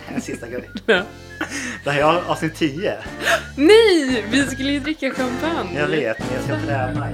en 0.07 0.21
sista 0.21 0.47
grej. 0.47 0.69
Ja. 0.85 1.03
Det 1.83 1.91
här 1.91 1.99
är 1.99 2.29
avsnitt 2.31 2.55
10. 2.55 2.97
Nej, 3.55 4.25
vi 4.31 4.43
skulle 4.43 4.71
ju 4.71 4.79
dricka 4.79 5.11
champagne. 5.11 5.79
Jag 5.79 5.87
vet, 5.87 6.19
men 6.19 6.27
jag 6.35 6.43
ska 6.43 6.67
träna. 6.67 7.07